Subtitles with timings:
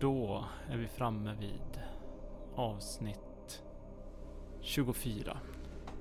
[0.00, 1.80] då är vi framme vid
[2.54, 3.62] avsnitt
[4.60, 5.36] 24.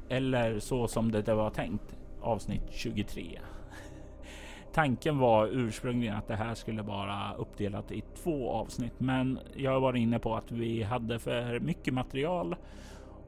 [0.10, 3.40] Eller så som det var tänkt, avsnitt 23.
[4.74, 9.96] Tanken var ursprungligen att det här skulle vara uppdelat i två avsnitt, men jag var
[9.96, 12.56] inne på att vi hade för mycket material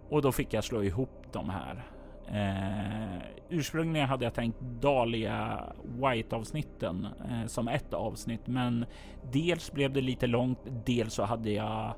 [0.10, 1.97] och då fick jag slå ihop de här.
[2.32, 8.86] Eh, ursprungligen hade jag tänkt Dahlia White avsnitten eh, som ett avsnitt, men
[9.32, 10.60] dels blev det lite långt.
[10.86, 11.94] Dels så hade jag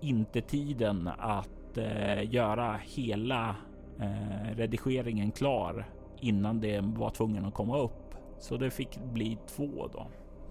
[0.00, 3.56] inte tiden att eh, göra hela
[4.00, 5.84] eh, redigeringen klar
[6.20, 8.14] innan det var tvungen att komma upp.
[8.38, 10.06] Så det fick bli två då.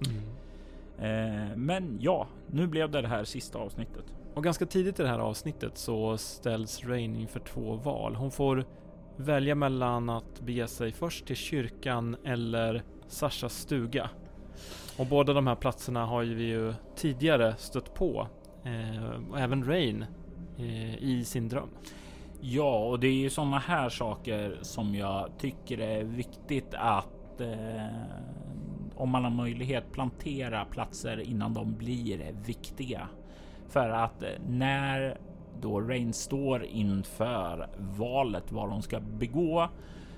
[0.09, 0.29] Mm.
[0.99, 4.13] Eh, men ja, nu blev det det här sista avsnittet.
[4.39, 8.15] Och ganska tidigt i det här avsnittet så ställs Rain inför två val.
[8.15, 8.65] Hon får
[9.15, 14.09] välja mellan att bege sig först till kyrkan eller Sashas stuga.
[14.97, 18.27] Och båda de här platserna har ju vi ju tidigare stött på.
[18.63, 20.05] Eh, och även Rain
[20.57, 21.69] eh, i sin dröm.
[22.41, 27.85] Ja, och det är ju sådana här saker som jag tycker är viktigt att eh,
[28.95, 33.07] om man har möjlighet plantera platser innan de blir viktiga.
[33.69, 35.17] För att eh, när
[35.61, 39.69] då Rain står inför valet vad de ska begå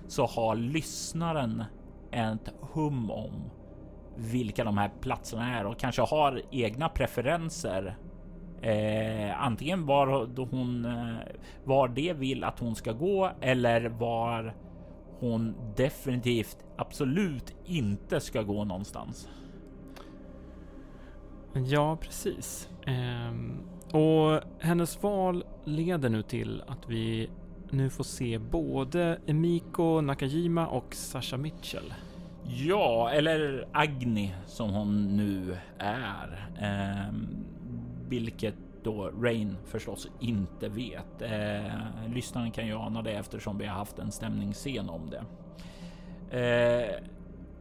[0.07, 1.63] så har lyssnaren
[2.11, 3.49] ett hum om
[4.15, 7.97] vilka de här platserna är och kanske har egna preferenser.
[8.61, 10.07] Eh, antingen var
[10.51, 11.15] hon eh,
[11.63, 14.55] var det vill att hon ska gå eller var
[15.19, 19.29] hon definitivt absolut inte ska gå någonstans.
[21.53, 22.69] Ja, precis.
[22.85, 27.29] Ehm, och hennes val leder nu till att vi
[27.69, 31.93] nu får se både Emiko Nakajima och Sasha Mitchell.
[32.43, 36.49] Ja, eller Agni som hon nu är.
[36.59, 37.27] Ehm,
[38.07, 41.21] vilket då Rain förstås inte vet.
[41.21, 41.73] Eh,
[42.13, 45.23] lyssnaren kan ju ana det eftersom vi har haft en stämningsscen om det.
[46.37, 47.03] Eh,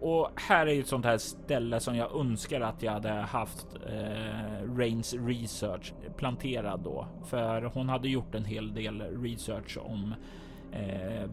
[0.01, 3.67] och här är ju ett sånt här ställe som jag önskar att jag hade haft
[3.87, 10.15] eh, Rains research planterad då, för hon hade gjort en hel del research om
[10.73, 11.31] eh,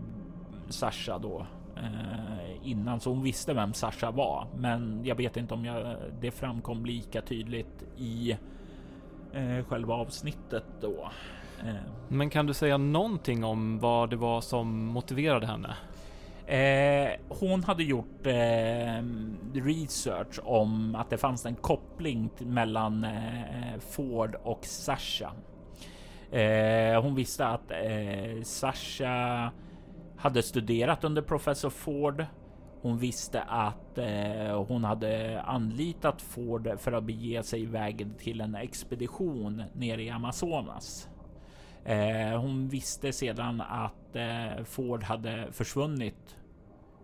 [0.70, 1.46] Sasha då
[1.76, 4.48] eh, innan, så hon visste vem Sasha var.
[4.56, 8.38] Men jag vet inte om jag, det framkom lika tydligt i
[9.34, 11.12] eh, själva avsnittet då.
[11.66, 11.76] Eh.
[12.08, 15.76] Men kan du säga någonting om vad det var som motiverade henne?
[16.48, 19.04] Eh, hon hade gjort eh,
[19.54, 25.32] research om att det fanns en koppling mellan eh, Ford och Sasha.
[26.32, 29.52] Eh, hon visste att eh, Sasha
[30.18, 32.26] hade studerat under professor Ford.
[32.82, 38.56] Hon visste att eh, hon hade anlitat Ford för att bege sig iväg till en
[38.56, 41.10] expedition nere i Amazonas.
[41.86, 46.37] Eh, hon visste sedan att eh, Ford hade försvunnit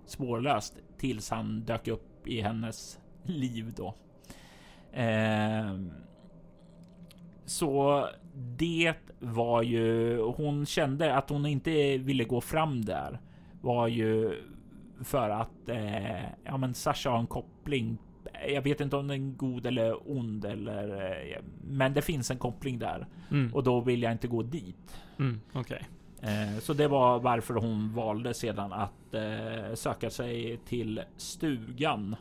[0.06, 3.96] spårlöst tills han dök upp i hennes liv då.
[4.92, 5.78] Eh,
[7.46, 8.06] så
[8.58, 13.20] det var ju, hon kände att hon inte ville gå fram där
[13.62, 14.42] var ju
[15.04, 17.98] för att eh, ja, men Sasha har en koppling.
[18.48, 22.38] Jag vet inte om den är god eller ond eller, eh, men det finns en
[22.38, 23.54] koppling där mm.
[23.54, 25.04] och då vill jag inte gå dit.
[25.20, 25.80] Mm, okay.
[26.24, 32.16] Eh, så det var varför hon valde sedan att eh, söka sig till stugan.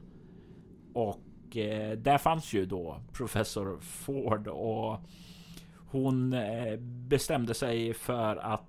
[0.95, 5.01] Och eh, där fanns ju då professor Ford och
[5.91, 6.35] hon
[7.09, 8.69] bestämde sig för att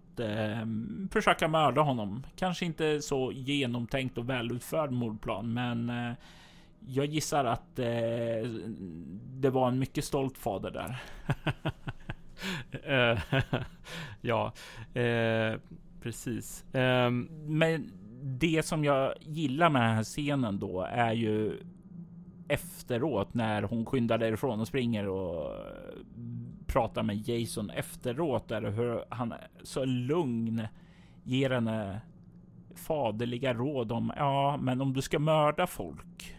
[1.12, 2.24] försöka mörda honom.
[2.36, 5.91] Kanske inte så genomtänkt och välutförd mordplan, men
[6.79, 11.01] jag gissar att det var en mycket stolt fader där.
[14.21, 14.53] Ja,
[14.93, 15.59] eh,
[16.01, 16.73] precis.
[16.73, 17.11] Eh,
[17.45, 17.91] men
[18.23, 21.59] det som jag gillar med den här scenen då är ju
[22.47, 25.59] efteråt när hon skyndar därifrån och springer och eh,
[26.67, 30.67] pratar med Jason efteråt där hur han så lugn
[31.23, 32.01] ger henne
[32.75, 36.35] faderliga råd om ja, men om du ska mörda folk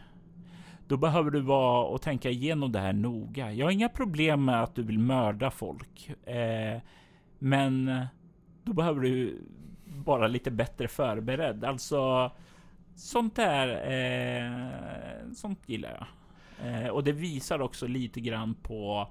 [0.88, 3.52] då behöver du vara och tänka igenom det här noga.
[3.52, 6.81] Jag har inga problem med att du vill mörda folk, eh,
[7.38, 8.00] men
[8.64, 9.42] då behöver du
[10.04, 11.64] vara lite bättre förberedd.
[11.64, 12.31] Alltså
[12.94, 13.69] sånt där.
[13.69, 16.06] Eh, sånt gillar jag
[16.69, 19.08] eh, och det visar också lite grann på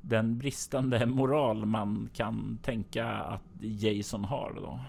[0.00, 4.80] den bristande moral man kan tänka att Jason har då.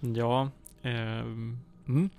[0.00, 0.48] Ja,
[0.82, 2.10] ehm, mm.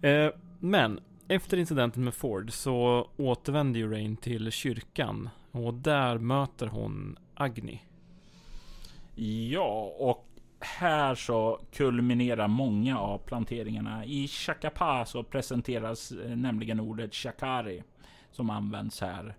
[0.00, 0.32] eh, mm.
[0.58, 7.18] men efter incidenten med Ford så återvänder ju Rain till kyrkan Och där möter hon
[7.34, 7.82] Agni.
[9.50, 10.26] Ja, och
[10.60, 14.04] här så kulminerar många av planteringarna.
[14.04, 17.82] I Chakapa så presenteras eh, nämligen ordet Chakari
[18.30, 19.34] som används här.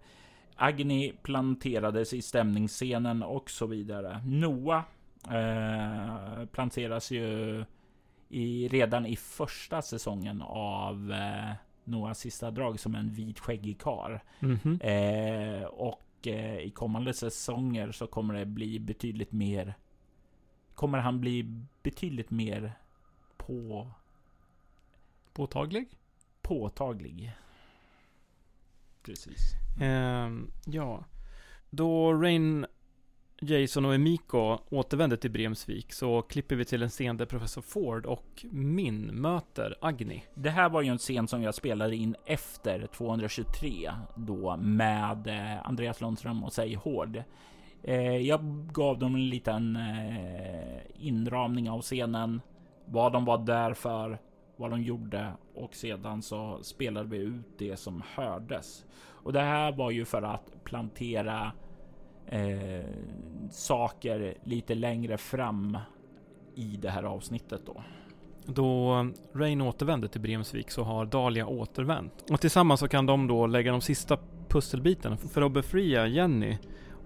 [0.55, 4.21] Agni planterades i stämningsscenen och så vidare.
[4.25, 4.83] Noah
[5.29, 7.65] eh, planteras ju
[8.29, 11.55] i, redan i första säsongen av eh,
[11.91, 14.19] Noahs sista drag som en vitskäggig karl.
[14.39, 14.83] Mm -hmm.
[14.83, 19.75] eh, och eh, i kommande säsonger så kommer det bli betydligt mer
[20.81, 21.43] kommer han bli
[21.83, 22.73] betydligt mer
[23.37, 23.87] på...
[25.33, 25.87] Påtaglig?
[26.41, 27.31] Påtaglig.
[29.03, 29.53] Precis.
[29.81, 31.05] Um, ja.
[31.69, 32.65] Då Rain,
[33.43, 38.05] Jason och Emiko återvänder till Bremsvik så klipper vi till en scen där Professor Ford
[38.05, 40.23] och Min möter Agni.
[40.33, 45.67] Det här var ju en scen som jag spelade in efter 223 då med eh,
[45.67, 47.23] Andreas Lundström och Säg Hård.
[47.83, 52.41] Eh, jag gav dem en liten eh, inramning av scenen,
[52.85, 54.19] vad de var där för,
[54.55, 58.85] vad de gjorde och sedan så spelade vi ut det som hördes.
[59.23, 61.51] Och det här var ju för att plantera
[62.31, 62.85] eh,
[63.51, 65.77] saker lite längre fram
[66.55, 67.83] i det här avsnittet då.
[68.45, 68.95] Då
[69.33, 72.25] Rain återvänder till Bremsvik så har Dahlia återvänt.
[72.31, 74.17] Och tillsammans så kan de då lägga de sista
[74.49, 76.57] pusselbitarna för att befria Jenny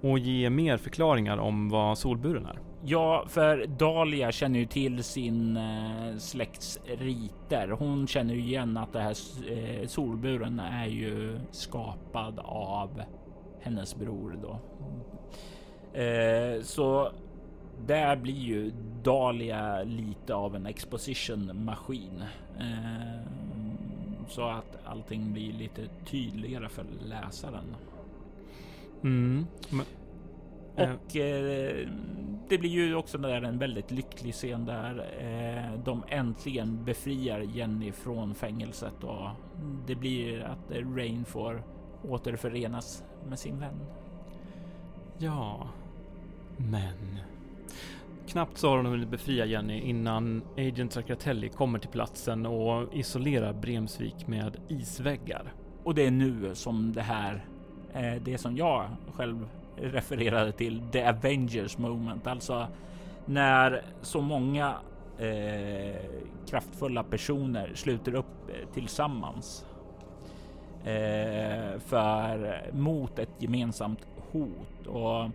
[0.02, 2.60] och ge mer förklaringar om vad solburen är.
[2.84, 7.68] Ja, för Dahlia känner ju till sin eh, släkts riter.
[7.68, 9.16] Hon känner ju igen att det här
[9.50, 13.02] eh, solburen är ju skapad av
[13.66, 14.60] hennes bror då.
[16.00, 17.12] Eh, så
[17.88, 18.72] där blir ju
[19.04, 22.24] Dahlia lite av en exposition maskin.
[22.60, 23.22] Eh,
[24.28, 27.76] så att allting blir lite tydligare för läsaren.
[29.04, 29.46] Mm.
[29.70, 29.86] Men,
[30.76, 31.88] och eh,
[32.50, 37.92] det blir ju också där en väldigt lycklig scen där eh, de äntligen befriar Jenny
[37.92, 39.30] från fängelset och
[39.88, 41.64] det blir att Rain får
[42.04, 43.80] återförenas med sin vän.
[45.18, 45.68] Ja,
[46.58, 47.20] men
[48.28, 53.54] Knappt så har de hunnit befria Jenny innan Agent Sacratelli kommer till platsen och isolerar
[53.54, 55.54] Bremsvik med isväggar.
[55.84, 57.46] Och det är nu som det här
[57.96, 62.68] Eh, det som jag själv refererade till, the Avengers moment, alltså
[63.26, 64.76] när så många
[65.18, 65.96] eh,
[66.50, 69.66] kraftfulla personer sluter upp eh, tillsammans
[70.86, 75.30] eh, för eh, mot ett gemensamt hot och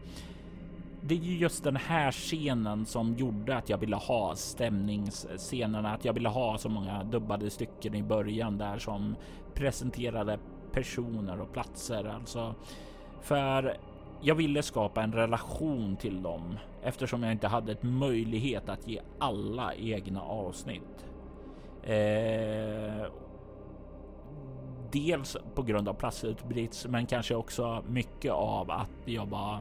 [1.02, 6.04] det är ju just den här scenen som gjorde att jag ville ha stämningsscenerna, att
[6.04, 9.16] jag ville ha så många dubbade stycken i början där som
[9.54, 10.38] presenterade
[10.72, 12.04] personer och platser.
[12.04, 12.54] Alltså
[13.20, 13.76] för
[14.20, 19.00] jag ville skapa en relation till dem eftersom jag inte hade ett möjlighet att ge
[19.18, 21.06] alla egna avsnitt.
[21.82, 23.06] Eh,
[24.92, 29.60] dels på grund av platsutbrist, men kanske också mycket av att jag var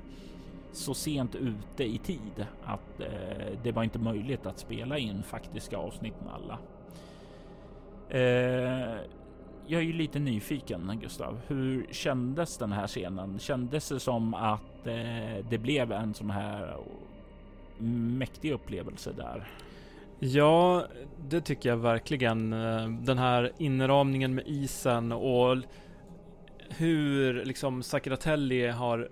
[0.72, 5.78] så sent ute i tid att eh, det var inte möjligt att spela in faktiska
[5.78, 6.58] avsnitt med alla.
[8.10, 9.00] Eh,
[9.68, 11.40] jag är ju lite nyfiken Gustav.
[11.48, 13.40] Hur kändes den här scenen?
[13.40, 16.78] Kändes det som att eh, det blev en sån här
[17.78, 19.48] mäktig upplevelse där?
[20.20, 20.86] Ja,
[21.30, 22.54] det tycker jag verkligen.
[22.54, 25.58] Eh, den här inramningen med isen och
[26.70, 29.10] hur liksom Sakratelli har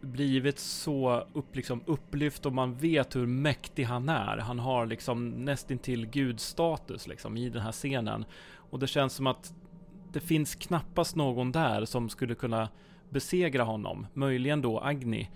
[0.00, 4.38] blivit så upp, liksom, upplyft och man vet hur mäktig han är.
[4.38, 8.24] Han har liksom nästintill gudstatus liksom i den här scenen.
[8.56, 9.54] Och det känns som att
[10.12, 12.68] det finns knappast någon där som skulle kunna
[13.10, 14.06] besegra honom.
[14.14, 15.30] Möjligen då Agni.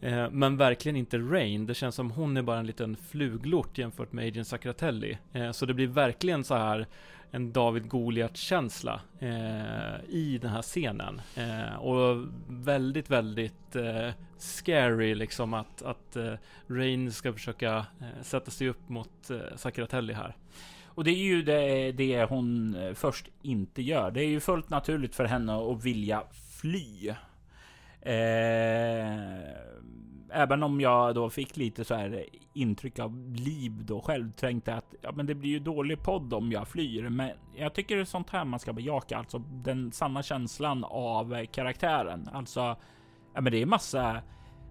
[0.00, 1.66] Eh, men verkligen inte Rain.
[1.66, 5.18] Det känns som hon är bara en liten fluglort jämfört med Agent Sacratelli.
[5.32, 6.86] Eh, så det blir verkligen så här
[7.30, 11.20] en David Goliat-känsla eh, i den här scenen.
[11.36, 16.32] Eh, och väldigt, väldigt eh, scary liksom att, att eh,
[16.66, 17.86] Rain ska försöka
[18.22, 20.36] sätta sig upp mot eh, Sacratelli här.
[20.84, 24.10] Och det är ju det, det hon först inte gör.
[24.10, 26.22] Det är ju fullt naturligt för henne att vilja
[26.60, 27.14] fly.
[28.02, 29.40] Eh,
[30.32, 34.94] även om jag då fick lite så här intryck av liv då själv tänkte att
[35.02, 37.08] ja, men det blir ju dålig podd om jag flyr.
[37.08, 41.46] Men jag tycker det är sånt här man ska bejaka, alltså den sanna känslan av
[41.46, 42.28] karaktären.
[42.32, 42.60] Alltså,
[43.34, 44.22] ja, men det är massa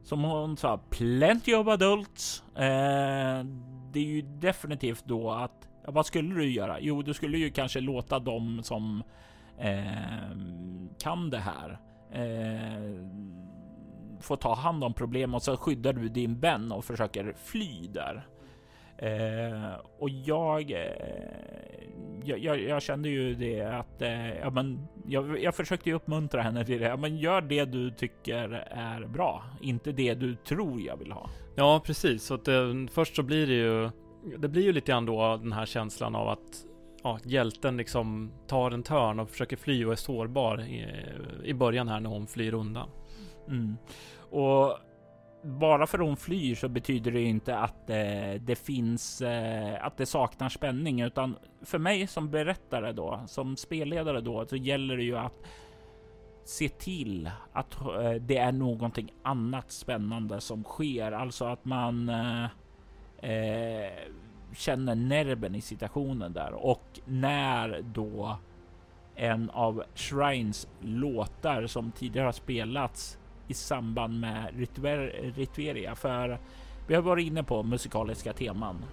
[0.03, 2.43] som hon sa, plenty of adults.
[2.55, 3.45] Eh,
[3.91, 6.79] det är ju definitivt då att Ja, vad skulle du göra?
[6.79, 9.03] Jo, du skulle ju kanske låta dem som
[9.57, 10.38] eh,
[11.00, 11.79] kan det här
[12.11, 13.05] eh,
[14.19, 18.27] får ta hand om problem och så skyddar du din vän och försöker fly där.
[19.01, 20.77] Eh, och jag, eh,
[22.23, 26.65] jag, jag, kände ju det att eh, ja, men jag, jag försökte ju uppmuntra henne
[26.65, 26.87] till det.
[26.87, 31.29] Ja, men gör det du tycker är bra, inte det du tror jag vill ha.
[31.55, 32.23] Ja, precis.
[32.23, 33.89] Så att det, först så blir det ju,
[34.37, 36.65] det blir ju lite grann då den här känslan av att
[37.03, 40.87] ja, hjälten liksom tar en törn och försöker fly och är sårbar i,
[41.43, 42.89] i början här när hon flyr undan.
[43.47, 43.77] Mm.
[44.29, 44.77] Och
[45.43, 49.97] bara för att hon flyr så betyder det inte att eh, det finns, eh, att
[49.97, 55.03] det saknar spänning, utan för mig som berättare då, som spelledare då, så gäller det
[55.03, 55.45] ju att
[56.45, 62.43] se till att eh, det är någonting annat spännande som sker, alltså att man eh,
[63.31, 63.91] eh
[64.53, 68.37] känner nerven i situationen där och när då
[69.15, 74.67] en av Shrines låtar som tidigare har spelats i samband med
[75.35, 75.95] Ritveria.
[75.95, 76.39] För
[76.87, 78.85] vi har varit inne på musikaliska teman.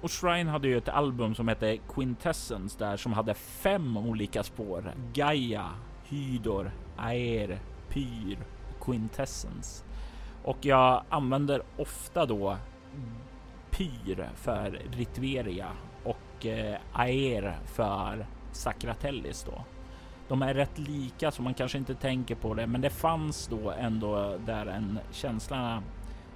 [0.00, 4.94] Och Shrine hade ju ett album som hette Quintessence där som hade fem olika spår.
[5.12, 5.70] Gaia,
[6.04, 7.58] Hydor, Aer,
[7.88, 8.38] Pyr
[8.70, 9.84] och Quintessence.
[10.44, 12.56] Och jag använder ofta då
[13.76, 15.68] Pyr för Ritveria
[16.04, 19.44] och eh, Aer för Sakratellis.
[19.44, 19.64] då.
[20.28, 23.70] De är rätt lika så man kanske inte tänker på det, men det fanns då
[23.70, 25.82] ändå där en känsla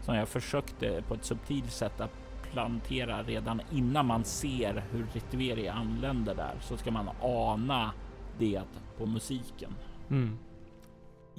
[0.01, 2.13] som jag försökte på ett subtilt sätt att
[2.53, 7.93] plantera redan innan man ser hur Ritveria anländer där så ska man ana
[8.39, 8.63] det
[8.99, 9.75] på musiken.
[10.11, 10.39] Mm.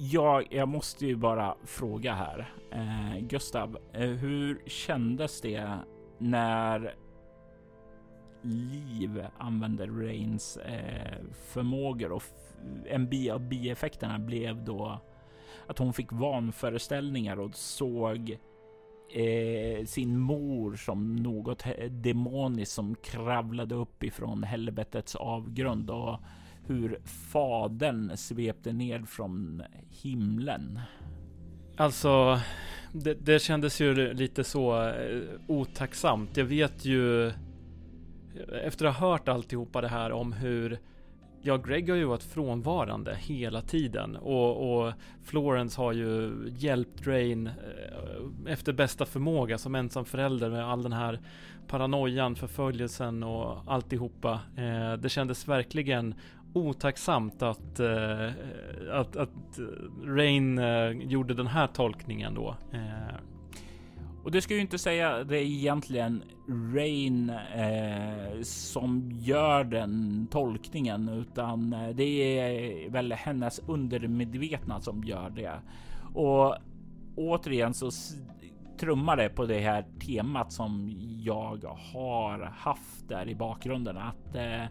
[0.02, 2.54] Jag, jag måste ju bara fråga här.
[2.70, 5.78] Eh, Gustav, eh, hur kändes det
[6.18, 6.94] när
[8.42, 12.22] Liv använde Rains eh, förmågor och
[12.86, 15.00] en bi av bieffekterna blev då
[15.66, 18.38] att hon fick vanföreställningar och såg
[19.10, 26.18] eh, sin mor som något demoniskt som kravlade upp ifrån helvetets avgrund och
[26.70, 29.62] hur fadern svepte ner från
[30.02, 30.80] himlen.
[31.76, 32.40] Alltså,
[32.92, 36.36] det, det kändes ju lite så eh, otacksamt.
[36.36, 37.32] Jag vet ju
[38.64, 40.78] efter att ha hört alltihopa det här om hur
[41.42, 44.92] Ja, Greg har ju varit frånvarande hela tiden och, och
[45.24, 50.92] Florence har ju hjälpt Drain eh, efter bästa förmåga som ensam förälder med all den
[50.92, 51.20] här
[51.70, 54.40] paranoian, förföljelsen och alltihopa.
[54.56, 56.14] Eh, det kändes verkligen
[56.52, 58.28] otacksamt att, eh,
[58.92, 62.56] att, att eh, Rain eh, gjorde den här tolkningen då.
[62.72, 63.16] Eh,
[64.24, 66.22] och det ska ju inte säga det är egentligen
[66.74, 75.30] Rain eh, som gör den tolkningen, utan eh, det är väl hennes undermedvetna som gör
[75.30, 75.60] det.
[76.14, 76.56] Och
[77.16, 77.90] återigen så
[78.80, 84.64] trummar det på det här temat som jag har haft där i bakgrunden att eh,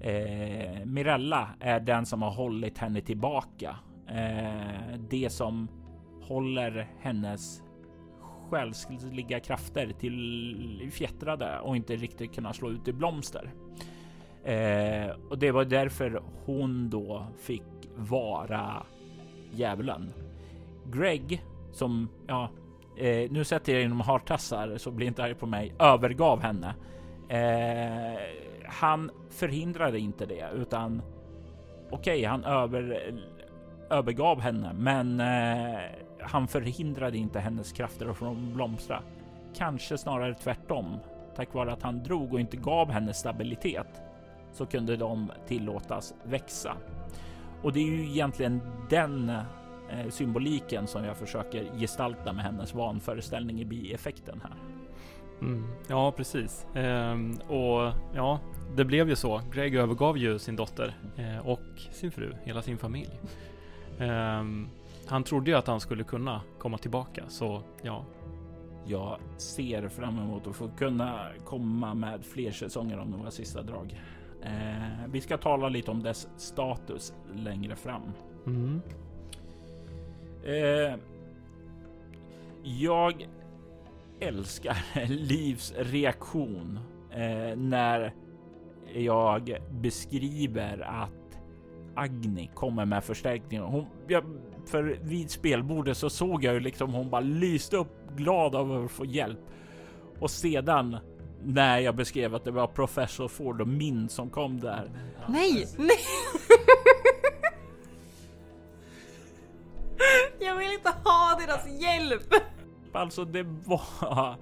[0.00, 3.76] eh, Mirella är den som har hållit henne tillbaka.
[4.08, 5.68] Eh, det som
[6.22, 7.62] håller hennes
[8.50, 13.52] själsliga krafter till fjättrade och inte riktigt kunna slå ut i blomster.
[14.44, 17.62] Eh, och det var därför hon då fick
[17.96, 18.86] vara
[19.52, 20.12] djävulen.
[20.92, 22.50] Greg som, ja,
[22.98, 26.74] eh, nu sätter jag inom hartassar så blir inte arg på mig, övergav henne.
[27.28, 28.20] Eh,
[28.68, 31.02] han förhindrade inte det utan
[31.90, 33.14] okej, okay, han över,
[33.90, 35.80] övergav henne, men eh,
[36.20, 39.02] han förhindrade inte hennes krafter från att blomstra.
[39.54, 40.96] Kanske snarare tvärtom.
[41.36, 44.02] Tack vare att han drog och inte gav henne stabilitet
[44.52, 46.76] så kunde de tillåtas växa.
[47.62, 48.60] Och det är ju egentligen
[48.90, 49.28] den
[49.90, 54.77] eh, symboliken som jag försöker gestalta med hennes vanföreställning i bieffekten här.
[55.40, 56.66] Mm, ja, precis.
[56.74, 58.40] Ehm, och ja,
[58.76, 59.40] det blev ju så.
[59.52, 63.20] Greg övergav ju sin dotter eh, och sin fru, hela sin familj.
[63.98, 64.68] Ehm,
[65.06, 68.04] han trodde ju att han skulle kunna komma tillbaka, så ja.
[68.90, 74.00] Jag ser fram emot att få kunna komma med fler säsonger om några sista drag.
[74.42, 78.02] Eh, vi ska tala lite om dess status längre fram.
[78.46, 78.80] Mm.
[80.44, 80.98] Eh,
[82.62, 83.28] jag
[84.20, 84.76] älskar
[85.08, 86.78] Livs reaktion
[87.10, 88.14] eh, när
[88.94, 91.10] jag beskriver att
[91.96, 93.64] Agni kommer med förstärkningar.
[93.64, 94.24] Hon, jag
[94.66, 98.90] för vid spelbordet så såg jag ju liksom hon bara lyste upp glad av att
[98.90, 99.38] få hjälp.
[100.20, 100.96] Och sedan
[101.44, 104.90] när jag beskrev att det var professor Ford och min som kom där.
[105.28, 105.98] Nej, nej.
[110.38, 112.34] jag vill inte ha deras hjälp!
[112.98, 114.36] Alltså det var...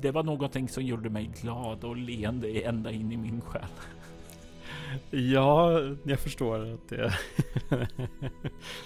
[0.00, 3.64] Det var någonting som gjorde mig glad och leende ända in i min själ.
[5.10, 7.12] Ja, jag förstår att det...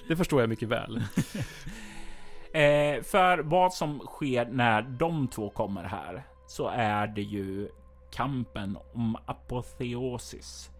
[0.08, 0.96] det förstår jag mycket väl.
[2.52, 7.68] eh, för vad som sker när de två kommer här så är det ju
[8.12, 10.70] kampen om apoteosis.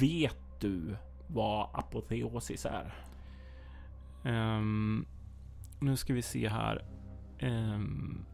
[0.00, 0.96] Vet du
[1.26, 2.94] vad apoteosis är?
[4.24, 5.06] Um,
[5.80, 6.84] nu ska vi se här.
[7.42, 8.24] Um,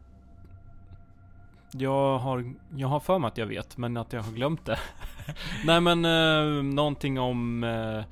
[1.71, 4.79] jag har, jag har för mig att jag vet, men att jag har glömt det.
[5.65, 8.03] Nej men uh, någonting om uh,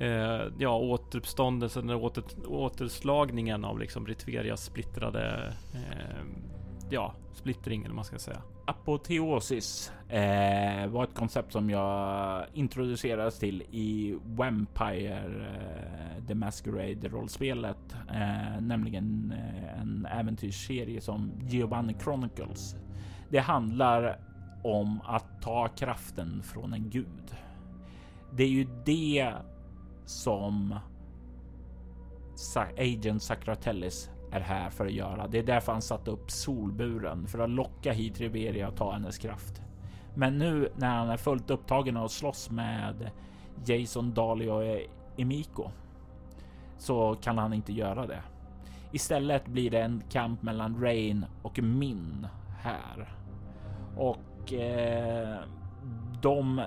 [0.00, 6.44] uh, ja, återuppståndelsen, åter, återslagningen av liksom Ritverias splittrade uh,
[6.94, 8.42] ja, splittring eller vad man ska säga.
[8.66, 17.96] Apoteosis eh, var ett koncept som jag introducerades till i Vampire eh, The Masquerade rollspelet,
[18.08, 22.76] eh, nämligen eh, en äventyrsserie som Giovanni Chronicles.
[23.30, 24.18] Det handlar
[24.62, 27.36] om att ta kraften från en gud.
[28.32, 29.32] Det är ju det
[30.04, 30.78] som
[32.78, 35.26] Agent Sacratellis är här för att göra.
[35.26, 39.18] Det är därför han satte upp solburen för att locka hit Riberia och ta hennes
[39.18, 39.62] kraft.
[40.14, 43.10] Men nu när han är fullt upptagen och slåss med
[43.66, 44.62] Jason, Dali och
[45.16, 45.70] Emiko
[46.76, 48.22] så kan han inte göra det.
[48.92, 52.26] Istället blir det en kamp mellan Rain och Min
[52.58, 53.14] här.
[53.96, 55.38] Och eh,
[56.22, 56.62] de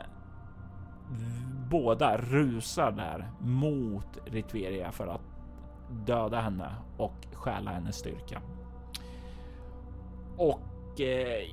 [1.70, 5.37] båda rusar där mot Ritveria för att
[5.90, 8.42] döda henne och stjäla hennes styrka.
[10.38, 11.48] Och eh,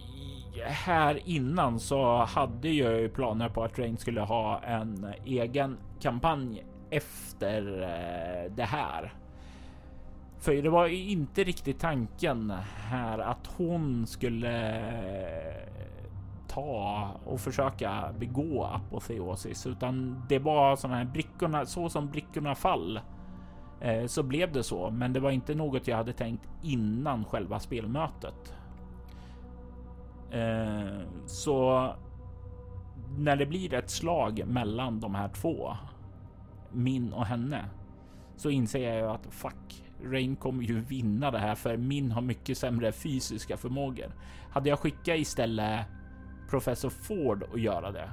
[0.67, 6.65] här innan så hade jag ju planer på att Rain skulle ha en egen kampanj
[6.91, 9.13] efter eh, det här.
[10.39, 15.69] För det var ju inte riktigt tanken här att hon skulle eh,
[16.49, 22.97] ta och försöka begå apoteosis, utan det var sådana här brickorna, så som brickorna fall
[22.97, 23.14] Eh,
[23.81, 27.61] Eh, så blev det så, men det var inte något jag hade tänkt innan själva
[27.61, 28.55] spelmötet.
[30.31, 31.89] Eh, så
[33.19, 35.77] när det blir ett slag mellan de här två,
[36.73, 37.65] min och henne,
[38.37, 42.23] så inser jag ju att fuck, Rain kommer ju vinna det här för min har
[42.23, 44.13] mycket sämre fysiska förmågor.
[44.51, 45.87] Hade jag skickat istället
[46.51, 48.11] professor Ford att göra det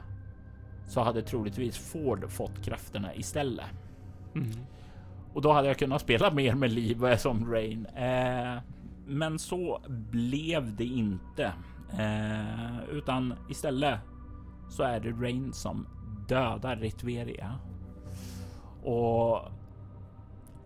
[0.87, 3.65] så hade troligtvis Ford fått krafterna istället.
[4.35, 4.49] Mm.
[5.33, 7.85] Och då hade jag kunnat spela mer med liv som Rain.
[7.85, 8.61] Eh,
[9.07, 11.53] men så blev det inte.
[11.99, 13.99] Eh, utan istället
[14.69, 15.87] så är det Rain som
[16.27, 17.59] dödar Ritveria.
[18.83, 19.41] Och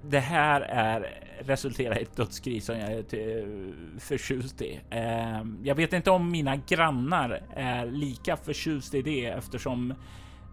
[0.02, 4.82] det här är resulterar i ett dödskrig som jag är förtjust i.
[4.90, 9.94] Eh, jag vet inte om mina grannar är lika förtjust i det eftersom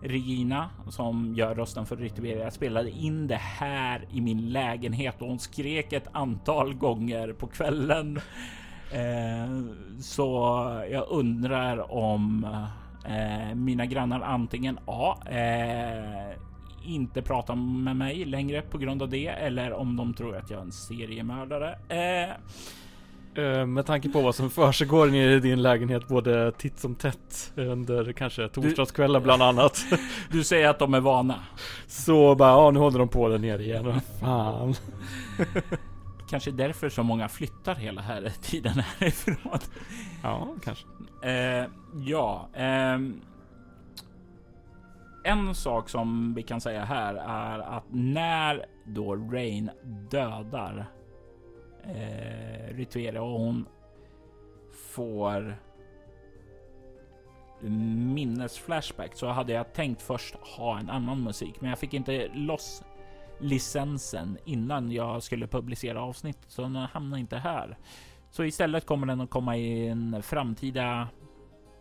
[0.02, 5.38] Regina som gör rösten för Ritveria spelade in det här i min lägenhet och hon
[5.38, 8.20] skrek ett antal gånger på kvällen.
[8.92, 9.62] Eh,
[10.00, 10.32] så
[10.90, 12.46] jag undrar om
[13.06, 15.16] eh, mina grannar antingen A.
[15.26, 16.38] Eh,
[16.84, 20.58] inte pratar med mig längre på grund av det eller om de tror att jag
[20.58, 21.78] är en seriemördare.
[21.88, 22.34] Eh,
[23.36, 27.52] Eh, Eh, med tanke på vad som försiggår i din lägenhet både titt som tätt
[27.56, 29.84] under kanske torsdagskvällar bland annat.
[30.30, 31.34] Du säger att de är vana.
[31.86, 34.00] Så bara, ja nu håller de på där nere igen.
[34.20, 34.74] Fan.
[36.30, 39.58] Kanske därför så många flyttar hela här tiden härifrån.
[40.22, 40.86] Ja, kanske.
[41.22, 41.66] Eh,
[42.06, 42.48] ja.
[42.54, 42.98] Eh,
[45.24, 49.70] en sak som vi kan säga här är att när då Rain
[50.10, 50.86] dödar
[51.82, 53.66] eh, Rituera och hon
[54.72, 55.56] får
[58.14, 62.82] minnesflashback så hade jag tänkt först ha en annan musik, men jag fick inte loss
[63.38, 67.78] licensen innan jag skulle publicera avsnittet, så den hamnar inte här.
[68.30, 71.08] Så istället kommer den att komma i en framtida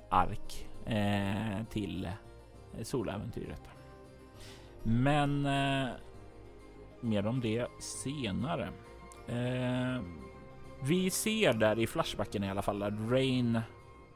[0.10, 2.10] ark eh, till
[2.84, 3.62] soläventyret.
[4.84, 5.90] Men eh,
[7.02, 8.70] mer om det senare.
[9.28, 10.02] Eh,
[10.84, 13.60] vi ser där i Flashbacken i alla fall att Rain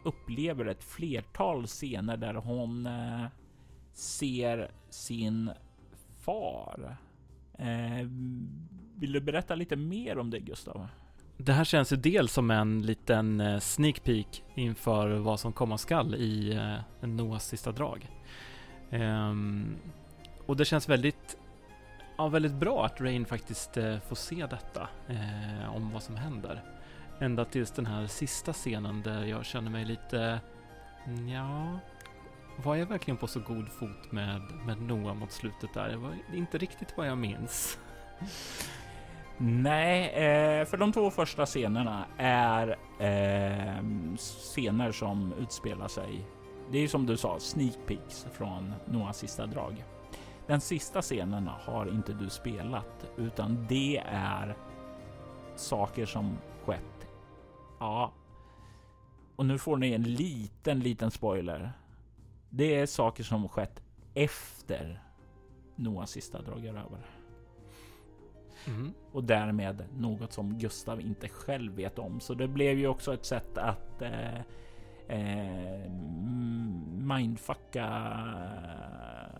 [0.03, 3.25] upplever ett flertal scener där hon eh,
[3.93, 5.51] ser sin
[6.25, 6.97] far.
[7.57, 8.07] Eh,
[8.95, 10.87] vill du berätta lite mer om det Gustav?
[11.37, 15.77] Det här känns ju dels som en liten eh, sneak peek inför vad som komma
[15.77, 16.53] skall i
[17.01, 18.09] eh, Noahs sista drag.
[18.91, 19.75] Um,
[20.45, 21.37] och det känns väldigt
[22.17, 26.63] ja, väldigt bra att Rain faktiskt eh, får se detta eh, om vad som händer.
[27.19, 30.39] Ända tills den här sista scenen där jag känner mig lite,
[31.05, 31.79] mm, ja,
[32.63, 35.89] var jag verkligen på så god fot med, med Noah mot slutet där?
[35.89, 37.79] Det var inte riktigt vad jag minns.
[39.37, 46.25] Nej, eh, för de två första scenerna är ehm, scener som utspelar sig.
[46.71, 49.83] Det är som du sa, sneak peeks från Noahs sista drag.
[50.47, 54.57] Den sista scenen har inte du spelat, utan det är
[55.55, 57.07] saker som skett.
[57.79, 58.13] Ja,
[59.35, 61.71] och nu får ni en liten, liten spoiler.
[62.49, 63.81] Det är saker som skett
[64.13, 65.03] efter
[65.75, 67.05] Noahs sista drag över.
[68.67, 68.93] Mm.
[69.11, 72.19] Och därmed något som Gustav inte själv vet om.
[72.19, 74.39] Så det blev ju också ett sätt att eh,
[75.07, 75.91] eh,
[77.05, 77.89] mindfucka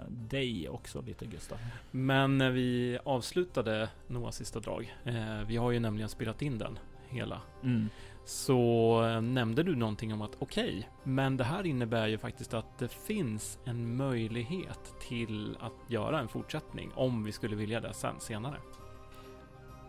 [0.08, 1.58] dig också lite Gustav.
[1.92, 4.96] Men när vi avslutade Noahs sista drag.
[5.06, 7.42] Eh, vi har ju nämligen spelat in den hela.
[7.64, 7.90] Mm.
[8.26, 12.54] Så eh, nämnde du någonting om att okej, okay, men det här innebär ju faktiskt
[12.54, 17.94] att det finns en möjlighet till att göra en fortsättning om vi skulle vilja det
[17.94, 18.58] sen senare.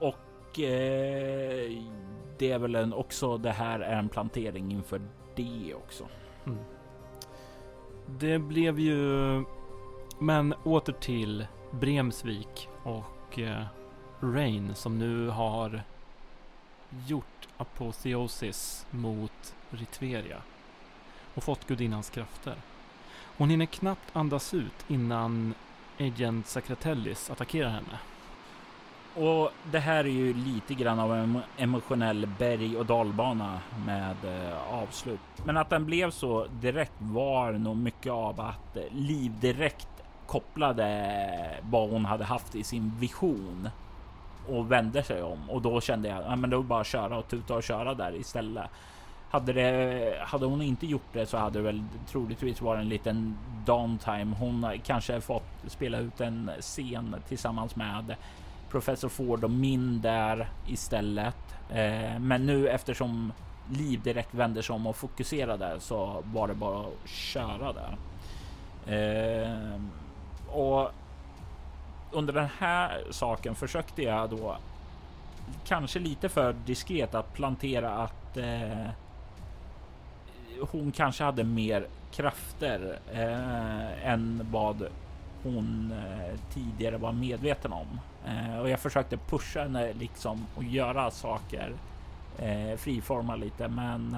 [0.01, 1.83] Och eh,
[2.39, 5.01] det är väl en, också det här är en plantering inför
[5.37, 6.09] det också.
[6.46, 6.59] Mm.
[8.07, 9.44] Det blev ju,
[10.18, 13.64] men åter till Bremsvik och eh,
[14.20, 15.83] Rain som nu har
[17.07, 20.42] gjort apoteosis mot Ritveria
[21.35, 22.55] och fått gudinnans krafter.
[23.37, 25.55] Hon hinner knappt andas ut innan
[25.99, 27.99] Agent Sacratellis attackerar henne.
[29.17, 34.75] Och det här är ju lite grann av en emotionell berg och dalbana med eh,
[34.75, 35.21] avslut.
[35.45, 39.89] Men att den blev så direkt var nog mycket av att Liv direkt
[40.27, 43.69] kopplade vad hon hade haft i sin vision
[44.49, 47.29] och vände sig om och då kände jag att det var bara att köra och
[47.29, 48.71] tuta och köra där istället.
[49.31, 53.39] Hade, det, hade hon inte gjort det så hade det väl troligtvis varit en liten
[53.67, 54.37] downtime.
[54.39, 58.17] Hon kanske fått spela ut en scen tillsammans med
[58.77, 61.55] Professor Ford och Min där istället.
[61.71, 63.33] Eh, men nu eftersom
[63.73, 67.97] Liv direkt vänder sig om och fokuserar där så var det bara att köra där.
[68.95, 69.81] Eh,
[70.49, 70.91] och
[72.12, 74.57] under den här saken försökte jag då
[75.67, 78.87] kanske lite för diskret att plantera att eh,
[80.71, 84.89] hon kanske hade mer krafter eh, än vad
[85.43, 88.01] hon eh, tidigare var medveten om.
[88.27, 91.73] Eh, och jag försökte pusha henne liksom och göra saker,
[92.39, 94.17] eh, friforma lite, men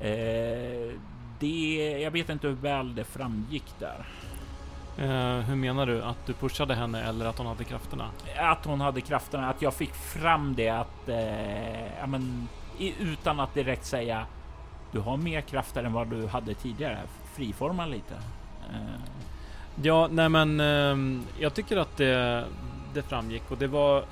[0.00, 0.94] eh,
[1.38, 4.06] det, jag vet inte hur väl det framgick där.
[4.98, 6.02] Uh, hur menar du?
[6.02, 8.10] Att du pushade henne eller att hon hade krafterna?
[8.36, 12.48] Att hon hade krafterna, att jag fick fram det att, uh, ja, men,
[13.00, 14.26] utan att direkt säga
[14.92, 16.98] du har mer krafter än vad du hade tidigare.
[17.34, 18.14] Friforma lite.
[18.14, 19.00] Uh.
[19.82, 22.44] Ja, nej men ehm, jag tycker att det,
[22.94, 24.04] det framgick och det var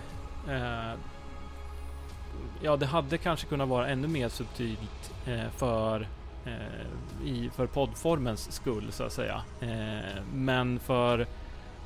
[2.62, 5.12] Ja, det hade kanske kunnat vara ännu mer subtilt
[5.56, 6.06] för
[6.48, 9.42] Eh, i, för poddformens skull så att säga.
[9.60, 11.26] Eh, men för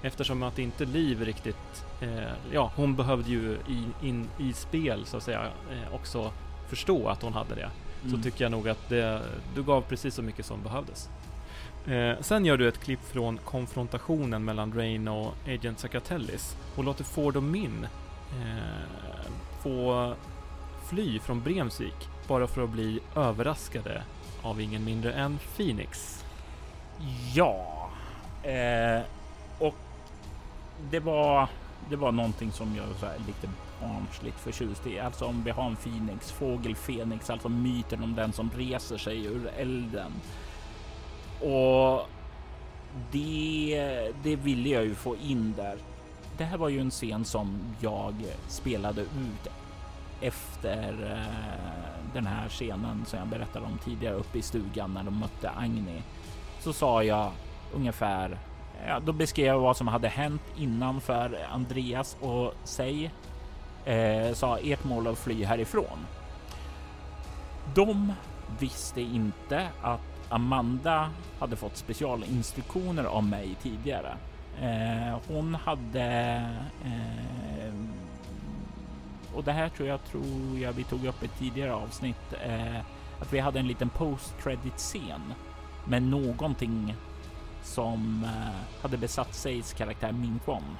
[0.02, 5.16] eftersom att inte Liv riktigt, eh, ja hon behövde ju i, in, i spel så
[5.16, 5.46] att säga
[5.92, 6.33] också
[6.68, 7.70] förstå att hon hade det.
[8.05, 8.16] Mm.
[8.16, 9.22] Så tycker jag nog att det,
[9.55, 11.09] du gav precis så mycket som behövdes.
[11.87, 17.05] Eh, sen gör du ett klipp från konfrontationen mellan Rain och Agent Zacatellis och låter
[17.05, 17.87] Ford och Min
[18.33, 19.31] eh,
[19.62, 20.14] få
[20.90, 24.03] fly från Bremsvik bara för att bli överraskade
[24.42, 26.25] av ingen mindre än Phoenix.
[27.35, 27.90] Ja,
[28.42, 29.03] eh,
[29.59, 29.75] och
[30.90, 31.49] det var,
[31.90, 33.49] det var någonting som jag så här, lite
[33.81, 34.99] barnsligt förtjust i.
[34.99, 39.25] Alltså om vi har en Phoenix, fågel Phoenix, alltså myten om den som reser sig
[39.25, 40.12] ur elden.
[41.42, 42.09] Och
[43.12, 45.76] det, det ville jag ju få in där.
[46.38, 48.14] Det här var ju en scen som jag
[48.48, 49.48] spelade ut
[50.20, 55.18] efter eh, den här scenen som jag berättade om tidigare uppe i stugan när de
[55.18, 56.02] mötte Agni
[56.61, 57.31] så sa jag
[57.74, 58.38] ungefär
[58.87, 63.11] Ja, då beskrev jag vad som hade hänt innan för Andreas och sig.
[63.85, 66.07] eh, sa ert mål att fly härifrån.
[67.74, 68.12] De
[68.59, 74.16] visste inte att Amanda hade fått specialinstruktioner av mig tidigare.
[74.61, 76.03] Eh, hon hade
[76.85, 77.75] eh,
[79.35, 82.35] och det här tror jag tror jag vi tog upp i ett tidigare avsnitt.
[82.45, 82.81] Eh,
[83.21, 85.35] att vi hade en liten post credit scen
[85.85, 86.97] med någonting
[87.62, 90.77] som eh, hade besatt Seis karaktär Min Kwon.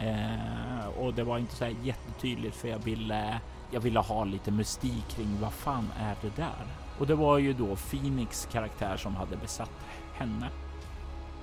[0.00, 4.50] Eh, och det var inte så här jättetydligt för jag ville, jag ville ha lite
[4.50, 6.79] mystik kring vad fan är det där?
[7.00, 10.48] Och det var ju då Phoenix karaktär som hade besatt henne.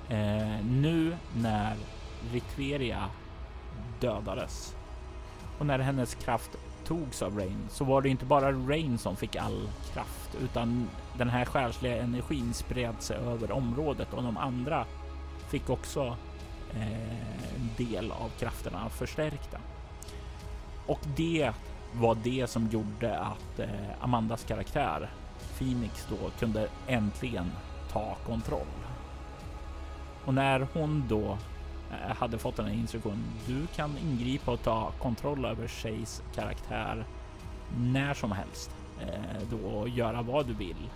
[0.08, 1.76] Eh, nu när
[2.32, 3.04] Ritveria
[4.00, 4.74] dödades
[5.58, 6.50] och när hennes kraft
[6.84, 11.28] togs av Rain så var det inte bara Rain som fick all kraft utan den
[11.28, 14.84] här själsliga energin spred sig över området och de andra
[15.48, 16.16] fick också
[16.74, 19.58] eh, en del av krafterna förstärkta.
[20.86, 21.52] Och det
[21.92, 23.68] var det som gjorde att eh,
[24.00, 25.10] Amandas karaktär
[25.58, 27.50] Phoenix då kunde äntligen
[27.92, 28.66] ta kontroll.
[30.24, 31.38] Och när hon då
[31.90, 33.24] eh, hade fått den här instruktionen.
[33.46, 37.04] Du kan ingripa och ta kontroll över Shays karaktär
[37.78, 40.90] när som helst eh, då och göra vad du vill.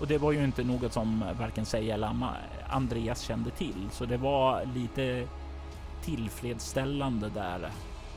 [0.00, 4.04] Och det var ju inte något som varken sig eller eh, Andreas kände till, så
[4.04, 5.28] det var lite
[6.04, 7.70] tillfredsställande där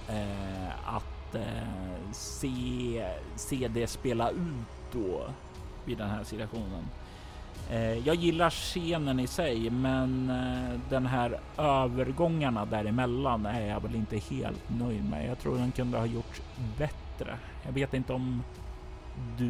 [0.10, 3.06] eh, att eh, se,
[3.36, 5.22] se det spela ut då
[5.86, 6.84] vid den här situationen.
[7.72, 13.96] Eh, jag gillar scenen i sig, men eh, den här övergångarna däremellan är jag väl
[13.96, 15.30] inte helt nöjd med.
[15.30, 16.42] Jag tror den kunde ha gjorts
[16.78, 17.38] bättre.
[17.66, 18.44] Jag vet inte om
[19.38, 19.46] du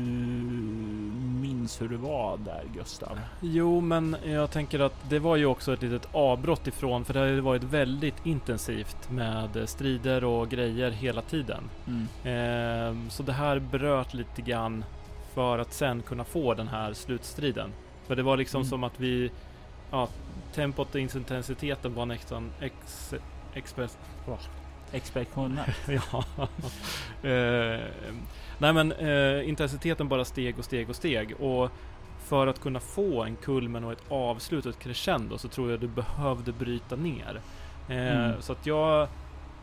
[1.41, 3.19] minns hur det var där Gustav?
[3.41, 7.19] Jo, men jag tänker att det var ju också ett litet avbrott ifrån, för det
[7.19, 11.63] har ju varit väldigt intensivt med strider och grejer hela tiden.
[11.87, 12.07] Mm.
[12.23, 14.85] Eh, så det här bröt lite grann
[15.33, 17.73] för att sen kunna få den här slutstriden.
[18.07, 18.69] För det var liksom mm.
[18.69, 19.31] som att vi,
[19.91, 20.07] ja,
[20.53, 23.13] tempot och intensiteten var nästan ex,
[23.53, 24.39] express, oh.
[24.91, 25.75] Expeditioner.
[25.87, 26.23] ja.
[27.29, 27.81] eh,
[28.57, 31.41] nej men eh, intensiteten bara steg och steg och steg.
[31.41, 31.71] Och
[32.25, 35.79] för att kunna få en kulmen och ett avslut och ett crescendo så tror jag
[35.79, 37.41] du behövde bryta ner.
[37.89, 38.41] Eh, mm.
[38.41, 39.07] Så att jag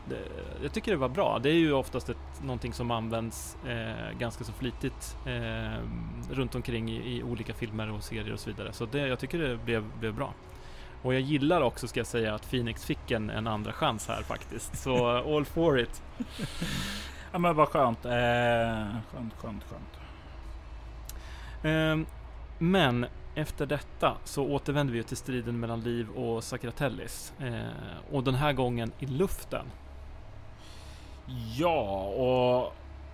[0.09, 0.21] det,
[0.63, 1.39] jag tycker det var bra.
[1.39, 5.79] Det är ju oftast ett, någonting som används eh, ganska så flitigt eh,
[6.31, 8.73] runt omkring i, i, olika filmer och serier och så vidare.
[8.73, 10.33] Så det, jag tycker det blev, blev bra.
[11.01, 14.21] Och jag gillar också, ska jag säga, att Phoenix fick en, en andra chans här
[14.21, 14.77] faktiskt.
[14.77, 16.03] Så all for it.
[17.31, 18.05] ja men vad skönt.
[18.05, 18.11] Eh,
[19.11, 19.99] skönt, skönt, skönt.
[21.63, 22.07] Eh,
[22.57, 27.33] men efter detta så återvänder vi till striden mellan Liv och Sakratellis.
[27.39, 29.65] Eh, och den här gången i luften.
[31.57, 32.73] Ja, och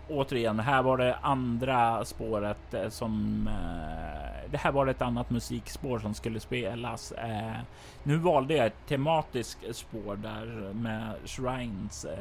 [0.09, 3.47] återigen, här var det andra spåret eh, som...
[3.47, 7.11] Eh, det här var ett annat musikspår som skulle spelas.
[7.11, 7.57] Eh,
[8.03, 12.17] nu valde jag ett tematiskt spår där med Shrines eh,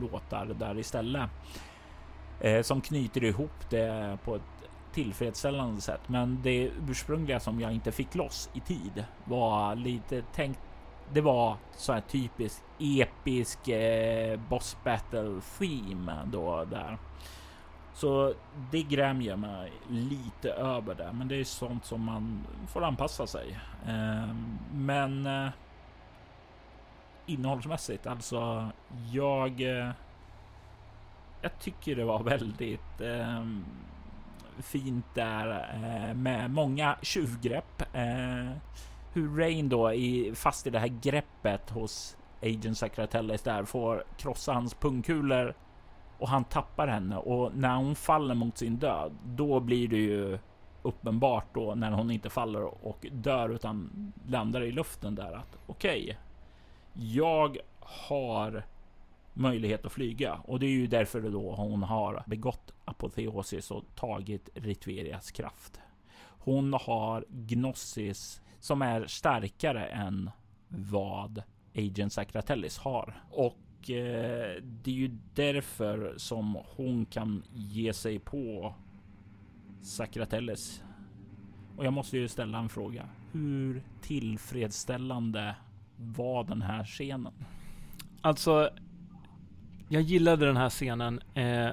[0.00, 1.30] låtar där istället.
[2.40, 4.42] Eh, som knyter ihop det på ett
[4.92, 6.00] tillfredsställande sätt.
[6.06, 10.60] Men det ursprungliga som jag inte fick loss i tid var lite tänkt
[11.12, 16.98] det var så här typisk episk eh, boss battle theme då där.
[17.94, 18.34] Så
[18.70, 23.58] det grämer mig lite över det, men det är sånt som man får anpassa sig.
[23.86, 24.34] Eh,
[24.72, 25.48] men eh,
[27.26, 28.70] innehållsmässigt, alltså
[29.12, 29.60] jag.
[29.60, 29.90] Eh,
[31.42, 33.64] jag tycker det var väldigt ehm,
[34.58, 37.82] fint där eh, med många tjuvgrepp.
[37.92, 38.50] Eh,
[39.12, 44.52] hur Rain då i fast i det här greppet hos Agent Sacratellis där får krossa
[44.52, 45.54] hans pungkulor
[46.18, 50.38] och han tappar henne och när hon faller mot sin död, då blir det ju
[50.82, 56.02] uppenbart då när hon inte faller och dör utan landar i luften där att okej,
[56.02, 56.16] okay,
[56.94, 58.64] jag har
[59.32, 64.48] möjlighet att flyga och det är ju därför då hon har begått apoteosis och tagit
[64.54, 65.80] Ritverias kraft.
[66.38, 70.30] Hon har Gnossis som är starkare än
[70.68, 71.42] vad
[71.74, 73.22] Agent Sacratellis har.
[73.30, 78.74] Och eh, det är ju därför som hon kan ge sig på
[79.80, 80.82] Sacratellis.
[81.76, 83.08] Och jag måste ju ställa en fråga.
[83.32, 85.56] Hur tillfredsställande
[85.96, 87.32] var den här scenen?
[88.20, 88.70] Alltså,
[89.88, 91.20] jag gillade den här scenen.
[91.34, 91.68] Eh,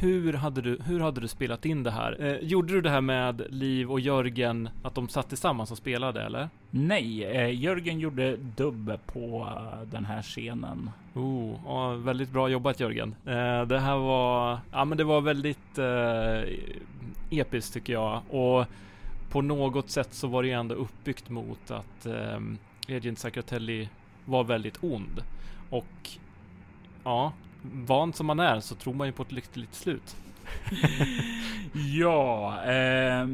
[0.00, 2.16] hur hade du, hur hade du spelat in det här?
[2.20, 6.22] Eh, gjorde du det här med Liv och Jörgen, att de satt tillsammans och spelade
[6.22, 6.48] eller?
[6.70, 10.90] Nej, eh, Jörgen gjorde dubb på uh, den här scenen.
[11.14, 13.14] Oh, ja, väldigt bra jobbat Jörgen.
[13.26, 16.42] Eh, det här var, ja men det var väldigt eh,
[17.30, 18.22] episkt tycker jag.
[18.30, 18.66] Och
[19.30, 22.40] på något sätt så var det ju ändå uppbyggt mot att eh,
[22.96, 23.88] Agent Sacratelli
[24.24, 25.22] var väldigt ond.
[25.70, 26.10] Och
[27.04, 30.16] ja, van som man är så tror man ju på ett lyckligt slut.
[31.98, 33.26] ja, eh,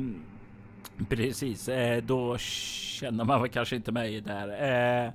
[1.08, 1.68] precis.
[1.68, 4.48] Eh, då känner man väl kanske inte mig där.
[5.06, 5.12] Eh,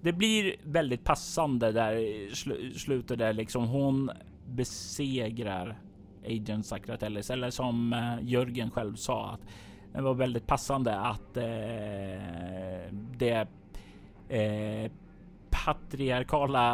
[0.00, 4.10] det blir väldigt passande där i sl slutet där liksom hon
[4.46, 5.78] besegrar
[6.26, 9.40] Agent Sacratellis eller som eh, Jörgen själv sa att
[9.92, 11.44] det var väldigt passande att eh,
[12.92, 13.48] det
[14.28, 14.90] eh,
[15.54, 16.66] patriarkala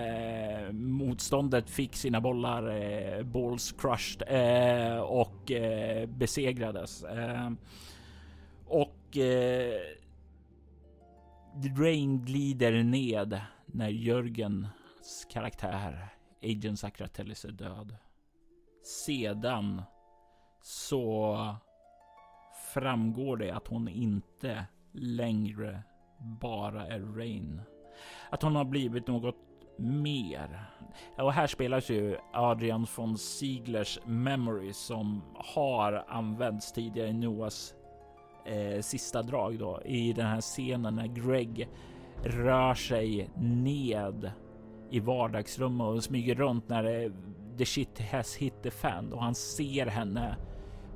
[0.00, 7.04] eh, motståndet fick sina bollar eh, balls crushed eh, och eh, besegrades.
[7.04, 7.50] Eh,
[8.66, 9.80] och eh,
[11.78, 16.08] Rain glider ned när Jörgens karaktär
[16.42, 17.96] Agent Sakratellis är död.
[19.06, 19.82] Sedan
[20.62, 21.36] så
[22.74, 25.82] framgår det att hon inte längre
[26.40, 27.60] bara är Rain.
[28.30, 29.36] Att hon har blivit något
[29.76, 30.66] mer.
[31.18, 37.74] Och här spelas ju Adrian von Sieglers Memory som har använts tidigare i Noahs
[38.44, 41.68] eh, sista drag då i den här scenen när Greg
[42.24, 44.32] rör sig ned
[44.90, 47.12] i vardagsrummet och smyger runt när det,
[47.58, 50.36] the shit has hit the fan och han ser henne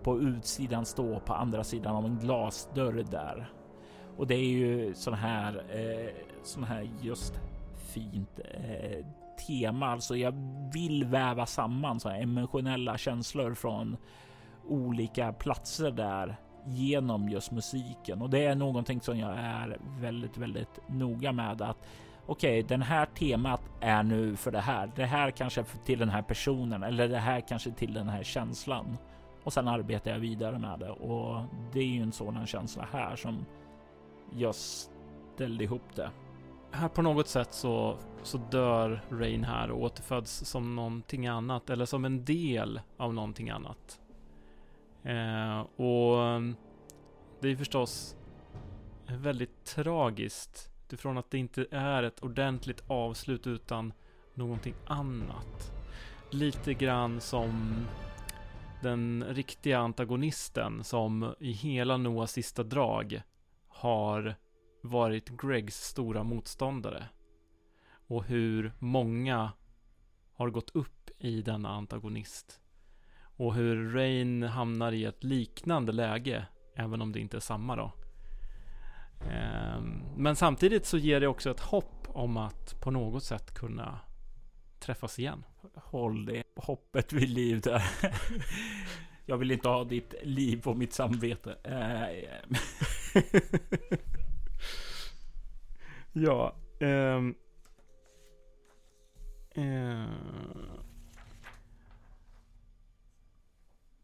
[0.02, 3.50] på utsidan stå på andra sidan av en glasdörr där.
[4.16, 6.10] Och det är ju sån här, eh,
[6.46, 7.40] sån här just
[7.76, 9.06] fint eh,
[9.46, 9.86] tema.
[9.86, 10.34] Alltså jag
[10.72, 13.96] vill väva samman så här emotionella känslor från
[14.68, 20.80] olika platser där genom just musiken och det är någonting som jag är väldigt, väldigt
[20.88, 21.76] noga med att
[22.26, 24.92] okej, okay, den här temat är nu för det här.
[24.96, 28.96] Det här kanske till den här personen eller det här kanske till den här känslan
[29.44, 33.16] och sen arbetar jag vidare med det och det är ju en sådan känsla här
[33.16, 33.46] som
[34.32, 36.10] jag ställde ihop det.
[36.76, 41.84] Här på något sätt så, så dör Rain här och återföds som någonting annat eller
[41.84, 44.00] som en del av någonting annat.
[45.02, 46.40] Eh, och eh,
[47.40, 48.16] det är förstås
[49.08, 53.92] väldigt tragiskt utifrån att det inte är ett ordentligt avslut utan
[54.34, 55.72] någonting annat.
[56.30, 57.74] Lite grann som
[58.82, 63.22] den riktiga antagonisten som i hela Noahs sista drag
[63.68, 64.34] har
[64.86, 67.08] varit Gregs stora motståndare.
[68.08, 69.52] Och hur många
[70.32, 72.60] har gått upp i denna antagonist.
[73.36, 77.92] Och hur Rain hamnar i ett liknande läge, även om det inte är samma då.
[79.30, 83.98] Ehm, men samtidigt så ger det också ett hopp om att på något sätt kunna
[84.78, 85.44] träffas igen.
[85.74, 87.82] Håll det hoppet vid liv där.
[89.26, 91.56] Jag vill inte ha ditt liv på mitt samvete.
[91.64, 92.54] Ehm.
[96.18, 96.52] Ja.
[96.80, 97.34] Um,
[99.58, 100.06] uh,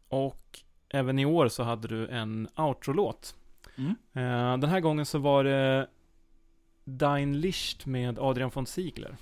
[0.07, 3.35] och även i år så hade du en outro-låt.
[3.75, 3.89] Mm.
[3.89, 5.87] Uh, den här gången så var det
[6.83, 9.15] Dein Licht med Adrian von Ziegler.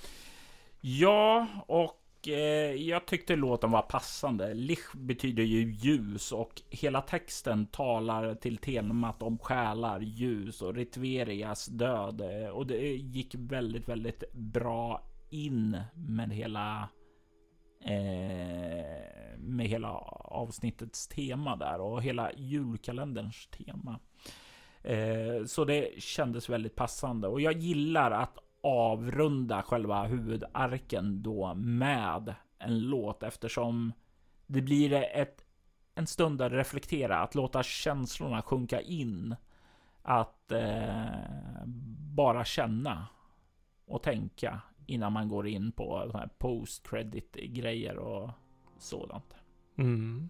[0.81, 4.53] Ja, och Eh, jag tyckte låten var passande.
[4.53, 11.65] Lich betyder ju ljus och hela texten talar till temat om själar, ljus och Ritverias
[11.65, 12.21] död.
[12.21, 16.89] Eh, och det gick väldigt, väldigt bra in med hela
[17.85, 19.01] eh,
[19.37, 23.99] med hela avsnittets tema där och hela julkalenderns tema.
[24.83, 32.35] Eh, så det kändes väldigt passande och jag gillar att avrunda själva huvudarken då med
[32.59, 33.93] en låt eftersom
[34.47, 35.45] det blir ett,
[35.95, 39.35] en stund att reflektera, att låta känslorna sjunka in.
[40.03, 41.65] Att eh,
[42.15, 43.07] bara känna
[43.85, 48.29] och tänka innan man går in på post credit grejer och
[48.77, 49.35] sådant.
[49.77, 50.29] Mm.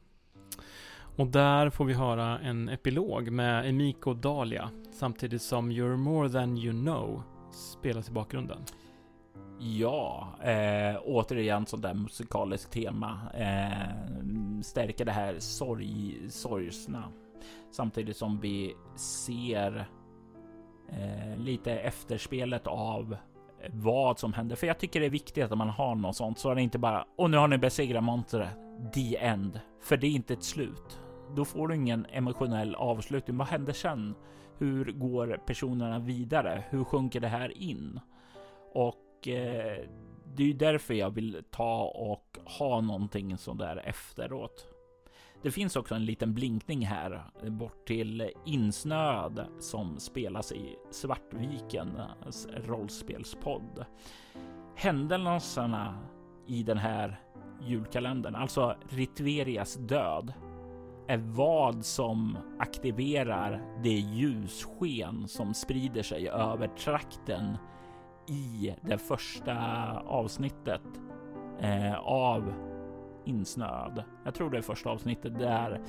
[1.17, 6.57] Och där får vi höra en epilog med Emiko Dahlia samtidigt som You're more than
[6.57, 7.23] you know
[7.55, 8.65] spelas i bakgrunden.
[9.59, 13.19] Ja, eh, återigen sånt där musikaliskt tema.
[13.33, 17.03] Eh, stärker det här sorg, sorgsna.
[17.71, 19.85] Samtidigt som vi ser
[20.89, 23.15] eh, lite efterspelet av
[23.69, 24.55] vad som händer.
[24.55, 26.79] För jag tycker det är viktigt att man har något sånt så är det inte
[26.79, 28.49] bara och nu har ni besegrat monstret.
[28.93, 29.59] The end.
[29.81, 30.99] För det är inte ett slut.
[31.35, 33.37] Då får du ingen emotionell avslutning.
[33.37, 34.15] Vad händer sen?
[34.62, 36.64] Hur går personerna vidare?
[36.70, 37.99] Hur sjunker det här in?
[38.74, 39.86] Och eh,
[40.36, 44.68] det är ju därför jag vill ta och ha någonting sånt där efteråt.
[45.41, 53.86] Det finns också en liten blinkning här bort till Insnöd som spelas i Svartvikens rollspelspodd.
[54.76, 55.99] Händelserna
[56.47, 57.20] i den här
[57.62, 60.34] julkalendern, alltså Ritverias död,
[61.12, 67.57] är vad som aktiverar det ljussken som sprider sig över trakten
[68.28, 69.55] i det första
[69.99, 70.82] avsnittet
[71.59, 72.53] eh, av
[73.26, 74.03] Insnöad.
[74.26, 75.82] Jag tror det är första avsnittet där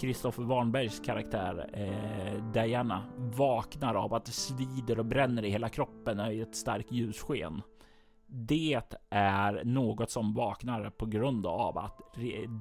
[0.00, 6.20] Kristoffer Warnbergs karaktär eh, Diana vaknar av att det svider och bränner i hela kroppen
[6.20, 7.62] i ett starkt ljussken.
[8.26, 12.00] Det är något som vaknar på grund av att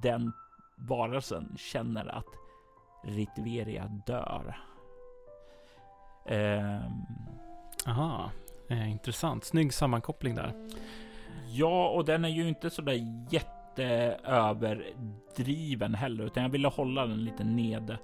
[0.01, 0.31] den
[0.75, 2.25] varelsen känner att
[3.03, 4.57] Ritveria dör.
[6.25, 6.81] Eh,
[7.87, 8.31] Aha,
[8.69, 9.43] eh, intressant.
[9.43, 10.53] Snygg sammankoppling där.
[11.47, 17.25] Ja, och den är ju inte så där jätteöverdriven heller, utan jag ville hålla den
[17.25, 17.97] lite ned.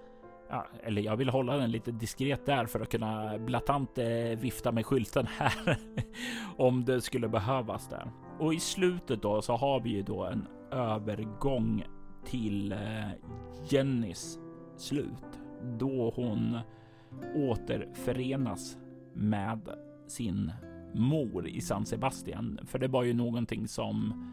[0.49, 4.05] Ja, eller jag vill hålla den lite diskret där för att kunna blatant eh,
[4.39, 5.77] vifta med skylten här
[6.57, 8.11] om det skulle behövas där.
[8.39, 11.83] Och i slutet då så har vi ju då en övergång
[12.25, 13.09] till eh,
[13.69, 14.39] Jennys
[14.77, 15.39] slut
[15.77, 16.57] då hon
[17.35, 18.77] återförenas
[19.13, 19.69] med
[20.07, 20.51] sin
[20.93, 22.59] mor i San Sebastian.
[22.65, 24.25] För det var ju någonting som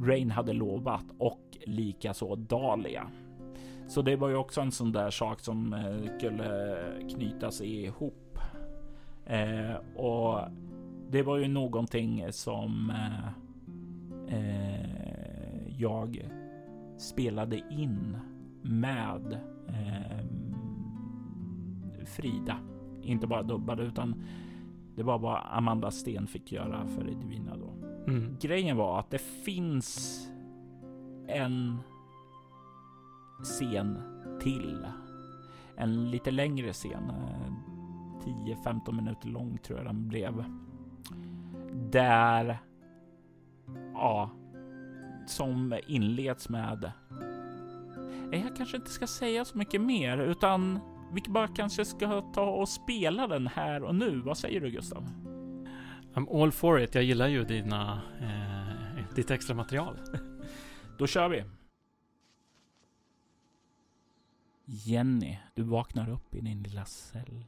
[0.00, 3.06] Rain hade lovat och likaså Dahlia.
[3.88, 6.78] Så det var ju också en sån där sak som eh, skulle
[7.14, 8.38] knytas ihop.
[9.26, 10.40] Eh, och
[11.10, 13.28] det var ju någonting som eh,
[14.38, 15.02] eh
[15.78, 16.28] jag
[17.02, 18.16] spelade in
[18.62, 19.32] med
[19.68, 20.26] eh,
[22.06, 22.56] Frida.
[23.02, 24.24] Inte bara dubbade utan
[24.96, 27.72] det var vad Amanda Sten fick göra för Edvina då.
[28.06, 28.36] Mm.
[28.40, 30.18] Grejen var att det finns
[31.28, 31.78] en
[33.42, 33.98] scen
[34.40, 34.86] till.
[35.76, 37.12] En lite längre scen.
[38.24, 40.44] 10-15 eh, minuter lång tror jag den blev.
[41.90, 42.58] Där,
[43.94, 44.30] ja,
[45.26, 46.92] som inleds med.
[48.32, 50.80] Jag kanske inte ska säga så mycket mer utan
[51.12, 54.20] vi bara kanske ska ta och spela den här och nu.
[54.20, 55.08] Vad säger du Gustav?
[56.14, 56.94] I'm all for it.
[56.94, 59.96] Jag gillar ju dina, eh, ditt extra material.
[60.98, 61.44] Då kör vi.
[64.64, 67.44] Jenny, du vaknar upp i din lilla cell.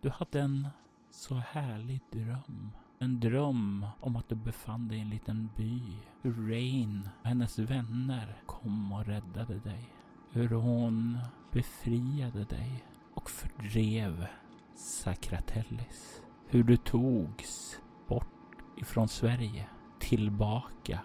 [0.00, 0.68] Du hade en
[1.10, 2.70] så härlig dröm.
[3.04, 5.82] En dröm om att du befann dig i en liten by.
[6.22, 9.88] Hur Rain och hennes vänner kom och räddade dig.
[10.30, 11.18] Hur hon
[11.52, 12.84] befriade dig
[13.14, 14.26] och fördrev
[14.74, 16.22] Sakratellis.
[16.46, 19.66] Hur du togs bort ifrån Sverige
[19.98, 21.00] tillbaka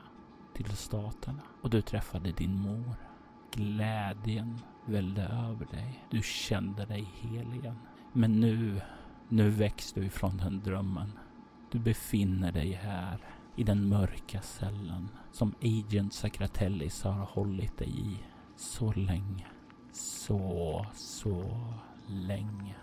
[0.53, 2.95] till staterna och du träffade din mor.
[3.51, 6.05] Glädjen vällde över dig.
[6.09, 7.79] Du kände dig hel igen.
[8.13, 8.81] Men nu,
[9.29, 11.11] nu väcks du ifrån den drömmen.
[11.71, 13.19] Du befinner dig här
[13.55, 18.17] i den mörka cellen som Agent Sakratellis har hållit dig i
[18.55, 19.47] så länge.
[19.91, 21.59] Så, så
[22.07, 22.75] länge.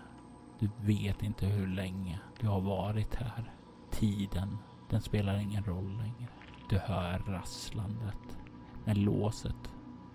[0.59, 3.53] Du vet inte hur länge du har varit här.
[3.91, 4.57] Tiden,
[4.89, 6.27] den spelar ingen roll längre.
[6.69, 8.37] Du hör rasslandet
[8.85, 9.71] när låset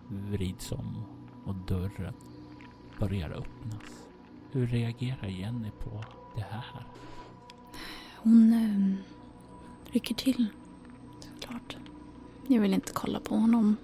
[0.09, 1.05] vrids om
[1.45, 2.15] och dörren
[2.99, 4.09] börjar öppnas.
[4.53, 6.05] Hur reagerar Jenny på
[6.35, 6.87] det här?
[8.23, 10.47] Hon äh, rycker till,
[11.21, 11.77] såklart.
[12.49, 13.77] Jag vill inte kolla på honom.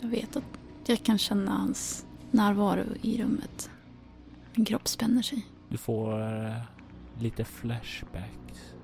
[0.00, 3.70] Jag vet att jag kan känna hans närvaro i rummet.
[4.54, 5.46] Min kropp spänner sig.
[5.68, 6.56] Du får uh,
[7.18, 8.74] lite flashbacks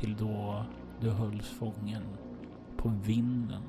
[0.00, 0.64] till då
[1.00, 2.02] du hölls fången
[2.76, 3.62] på vinden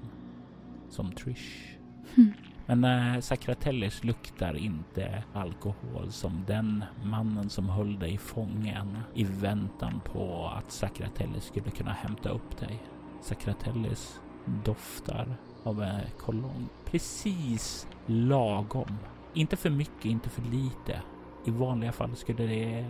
[0.89, 1.77] som Trish.
[2.15, 2.33] Mm.
[2.65, 10.01] Men äh, Sakratellis luktar inte alkohol som den mannen som höll dig fången i väntan
[10.13, 12.79] på att Sakratellis skulle kunna hämta upp dig.
[13.21, 14.19] Sakratellis
[14.63, 16.69] doftar av eh, en kolonn.
[16.85, 18.97] precis lagom
[19.35, 21.01] inte för mycket, inte för lite.
[21.45, 22.85] I vanliga fall skulle det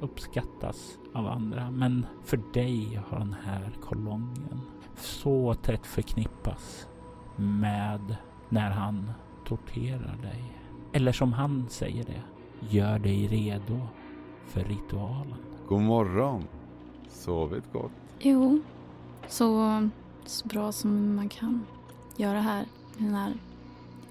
[0.00, 4.60] uppskattas av andra, men för dig har den här kolongen
[4.96, 6.88] så tätt förknippas
[7.36, 8.16] med
[8.48, 9.12] när han
[9.44, 10.52] torterar dig.
[10.92, 12.22] Eller som han säger det,
[12.70, 13.80] gör dig redo
[14.46, 15.38] för ritualen.
[15.68, 16.44] God morgon.
[17.08, 17.92] Sovit gott?
[18.18, 18.60] Jo,
[19.28, 19.88] så,
[20.24, 21.66] så bra som man kan
[22.16, 22.62] göra här
[22.98, 23.32] i den här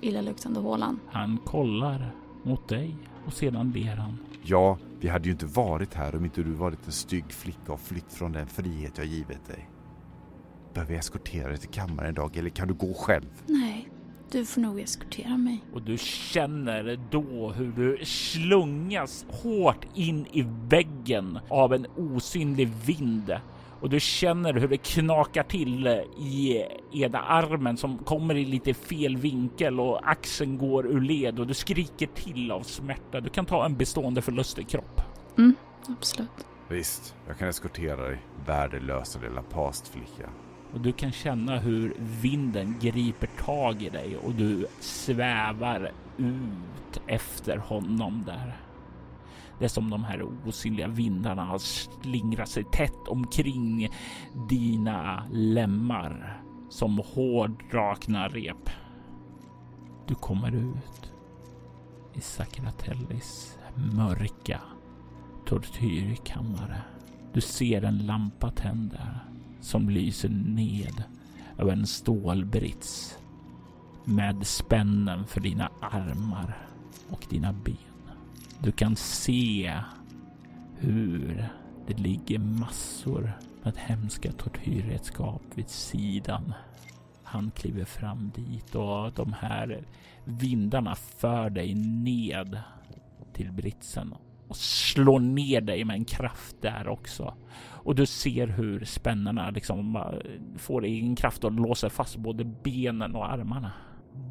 [0.01, 0.99] illaluktande hålan.
[1.07, 2.11] Han kollar
[2.43, 4.17] mot dig och sedan ler han.
[4.43, 7.79] Ja, vi hade ju inte varit här om inte du varit en stygg flicka och
[7.79, 9.69] flytt från den frihet jag givit dig.
[10.73, 13.43] Behöver jag eskortera dig till kammaren idag eller kan du gå själv?
[13.45, 13.89] Nej,
[14.31, 15.63] du får nog eskortera mig.
[15.73, 23.33] Och du känner då hur du slungas hårt in i väggen av en osynlig vind
[23.81, 26.63] och du känner hur det knakar till i
[26.93, 31.53] ena armen som kommer i lite fel vinkel och axeln går ur led och du
[31.53, 33.21] skriker till av smärta.
[33.21, 35.01] Du kan ta en bestående förlust i kropp.
[35.37, 35.55] Mm,
[35.87, 36.47] absolut.
[36.69, 40.29] Visst, jag kan eskortera dig, värdelösa lilla pastflicka.
[40.73, 47.57] Och du kan känna hur vinden griper tag i dig och du svävar ut efter
[47.57, 48.57] honom där.
[49.59, 53.89] Det är som de här osynliga vindarna har slingrat sig tätt omkring
[54.49, 58.69] dina lemmar som hårdrakna rep.
[60.07, 61.13] Du kommer ut
[62.13, 64.61] i Sakratellis mörka
[65.45, 66.81] tortyrkammare.
[67.33, 69.19] Du ser en lampa tända
[69.61, 71.03] som lyser ned
[71.57, 73.17] över en stålbrits
[74.05, 76.57] med spännen för dina armar
[77.09, 77.75] och dina ben.
[78.59, 79.73] Du kan se
[80.77, 81.49] hur
[81.87, 83.31] det ligger massor
[83.63, 86.53] med hemska tortyrredskap vid sidan.
[87.23, 89.85] Han kliver fram dit och de här
[90.25, 92.59] vindarna för dig ned
[93.33, 94.13] till britsen
[94.47, 97.33] och slår ner dig med en kraft där också.
[97.87, 100.03] Och du ser hur spännena liksom
[100.57, 103.71] får egen kraft och låser fast både benen och armarna.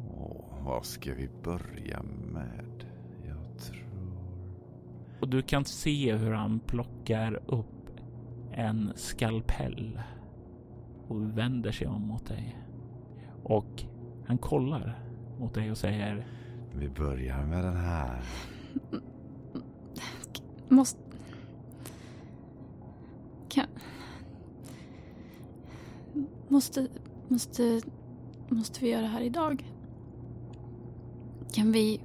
[0.09, 2.03] Åh, vad ska vi börja
[2.33, 2.85] med?
[3.25, 3.87] Jag tror...
[5.21, 7.99] Och du kan se hur han plockar upp
[8.51, 9.99] en skalpell
[11.07, 12.57] och vänder sig om mot dig.
[13.43, 13.83] Och
[14.27, 14.99] han kollar
[15.39, 16.27] mot dig och säger
[16.75, 18.21] Vi börjar med den här.
[20.69, 20.99] Måste...
[23.49, 23.65] Kan...
[26.47, 26.87] Måste...
[27.27, 27.81] Måste...
[28.49, 29.65] Måste vi göra det här idag?
[31.51, 31.99] Kan vi...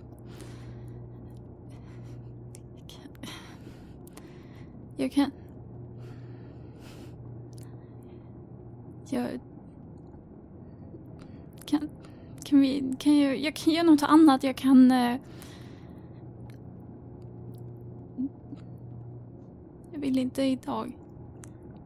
[2.87, 3.31] Kan...
[4.97, 5.31] Jag kan...
[9.11, 9.41] Jag...
[11.65, 11.89] Kan...
[12.45, 12.97] Kan vi...
[12.99, 13.39] Kan jag...
[13.39, 14.43] Jag kan göra något annat.
[14.43, 14.93] Jag kan...
[14.93, 15.17] Uh...
[20.03, 20.99] vill inte idag.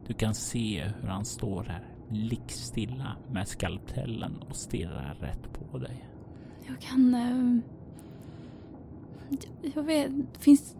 [0.07, 6.05] Du kan se hur han står här blickstilla med skalpellen och stirrar rätt på dig.
[6.67, 7.13] Jag kan...
[7.13, 7.59] eh,
[9.75, 10.75] jag vet, finns...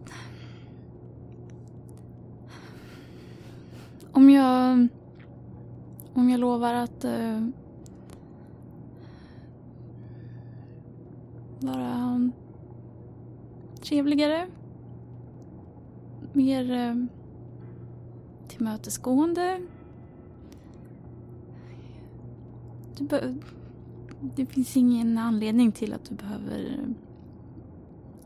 [4.12, 4.88] Om jag...
[6.14, 7.04] Om jag lovar att...
[7.04, 7.48] eh,
[11.60, 12.32] vara
[13.82, 14.48] trevligare.
[16.34, 16.96] Mer eh,
[18.62, 19.62] tillmötesgående.
[24.36, 26.80] Det finns ingen anledning till att du behöver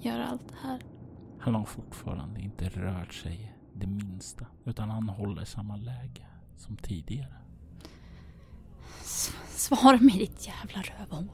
[0.01, 0.81] göra allt det här.
[1.39, 6.25] Han har fortfarande inte rört sig det minsta, utan han håller samma läge
[6.57, 7.33] som tidigare.
[9.01, 11.27] S- Svara mig ditt jävla rövhål.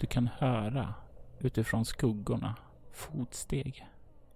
[0.00, 0.94] Du kan höra
[1.38, 2.56] utifrån skuggorna
[2.92, 3.86] fotsteg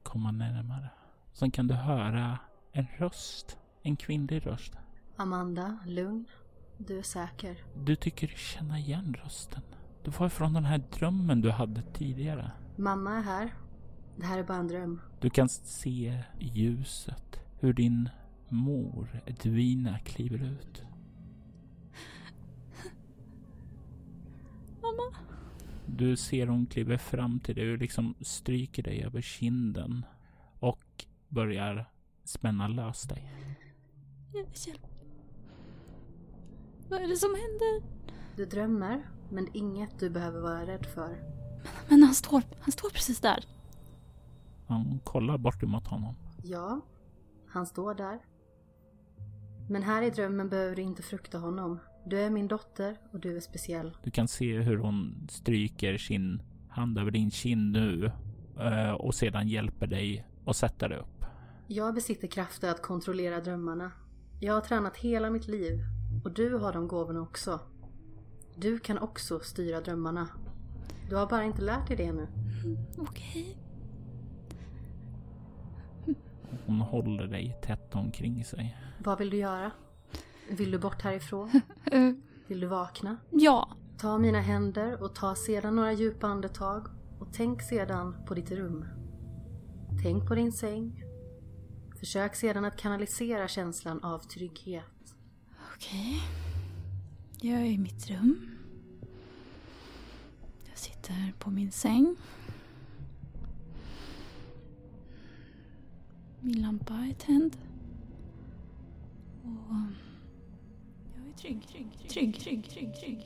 [0.02, 0.90] komma närmare.
[1.32, 2.38] Sen kan du höra
[2.76, 4.72] en röst, en kvinnlig röst.
[5.16, 6.26] Amanda, lugn.
[6.78, 7.56] Du är säker.
[7.84, 9.62] Du tycker känna igen rösten.
[10.04, 12.50] Det var från den här drömmen du hade tidigare.
[12.76, 13.54] Mamma är här.
[14.16, 15.00] Det här är bara en dröm.
[15.20, 18.08] Du kan se ljuset, hur din
[18.48, 20.82] mor Edvina kliver ut.
[24.82, 25.16] Mamma.
[25.86, 30.04] Du ser hon kliver fram till dig och liksom stryker dig över kinden
[30.60, 31.90] och börjar
[32.28, 33.32] spänna lös dig.
[34.66, 34.86] Hjälp.
[36.88, 37.96] Vad är det som händer?
[38.36, 41.16] Du drömmer, men inget du behöver vara rädd för.
[41.88, 43.44] Men han står, han står precis där.
[44.66, 46.14] Han kollar bort emot honom.
[46.42, 46.80] Ja,
[47.48, 48.18] han står där.
[49.68, 51.78] Men här i drömmen behöver du inte frukta honom.
[52.06, 53.96] Du är min dotter och du är speciell.
[54.02, 58.12] Du kan se hur hon stryker sin hand över din kind nu
[58.60, 61.15] eh, och sedan hjälper dig att sätta dig upp.
[61.68, 63.92] Jag besitter krafter att kontrollera drömmarna.
[64.40, 65.84] Jag har tränat hela mitt liv
[66.24, 67.60] och du har de gåvorna också.
[68.56, 70.28] Du kan också styra drömmarna.
[71.10, 72.28] Du har bara inte lärt dig det ännu.
[72.98, 73.58] Okej.
[76.66, 78.76] Hon håller dig tätt omkring sig.
[78.98, 79.70] Vad vill du göra?
[80.50, 81.60] Vill du bort härifrån?
[82.46, 83.16] Vill du vakna?
[83.30, 83.76] ja.
[83.98, 86.86] Ta mina händer och ta sedan några djupa andetag
[87.20, 88.84] och tänk sedan på ditt rum.
[90.02, 91.05] Tänk på din säng.
[91.98, 95.14] Försök sedan att kanalisera känslan av trygghet.
[95.74, 96.20] Okej.
[97.40, 98.58] Jag är i mitt rum.
[100.68, 102.16] Jag sitter på min säng.
[106.40, 107.56] Min lampa är tänd.
[109.42, 109.76] Och
[111.16, 113.24] jag är trygg, trygg, trygg, trygg, trygg, trygg,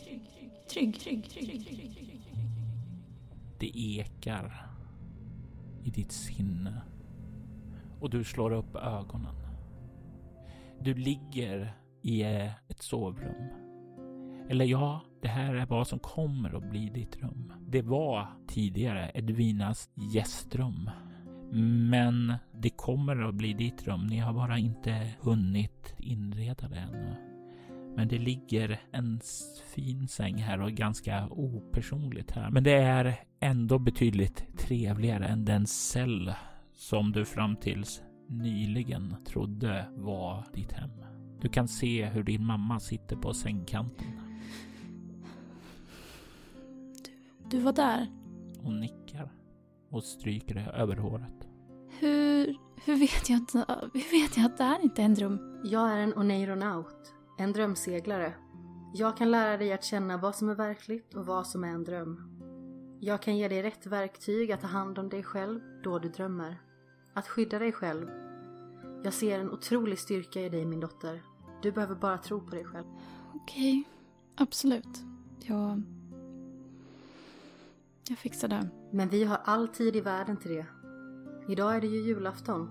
[0.68, 2.22] trygg, trygg, trygg, trygg, trygg.
[3.58, 4.70] Det ekar
[5.84, 6.82] i ditt sinne
[8.00, 9.34] och du slår upp ögonen.
[10.80, 11.72] Du ligger
[12.02, 13.48] i eh, ett sovrum.
[14.48, 17.52] Eller ja, det här är vad som kommer att bli ditt rum.
[17.68, 20.90] Det var tidigare Edvinas gästrum.
[21.90, 24.06] Men det kommer att bli ditt rum.
[24.06, 27.14] Ni har bara inte hunnit inreda det ännu.
[27.96, 29.20] Men det ligger en
[29.74, 32.50] fin säng här och ganska opersonligt här.
[32.50, 36.32] Men det är ändå betydligt trevligare än den cell
[36.80, 40.90] som du fram tills nyligen trodde var ditt hem.
[41.40, 44.06] Du kan se hur din mamma sitter på sängkanten.
[47.50, 48.06] Du var där.
[48.62, 49.32] Hon nickar
[49.90, 51.48] och stryker det över håret.
[51.98, 53.54] Hur, hur, vet jag att,
[53.94, 55.60] hur vet jag att det här inte är en dröm?
[55.64, 58.34] Jag är en oneironaut, en drömseglare.
[58.94, 61.84] Jag kan lära dig att känna vad som är verkligt och vad som är en
[61.84, 62.36] dröm.
[63.00, 66.69] Jag kan ge dig rätt verktyg att ta hand om dig själv då du drömmer.
[67.14, 68.10] Att skydda dig själv.
[69.02, 71.22] Jag ser en otrolig styrka i dig min dotter.
[71.62, 72.86] Du behöver bara tro på dig själv.
[73.34, 73.84] Okej,
[74.36, 75.04] absolut.
[75.40, 75.82] Jag...
[78.08, 78.68] Jag fixar det.
[78.90, 80.66] Men vi har all tid i världen till det.
[81.48, 82.70] Idag är det ju julafton.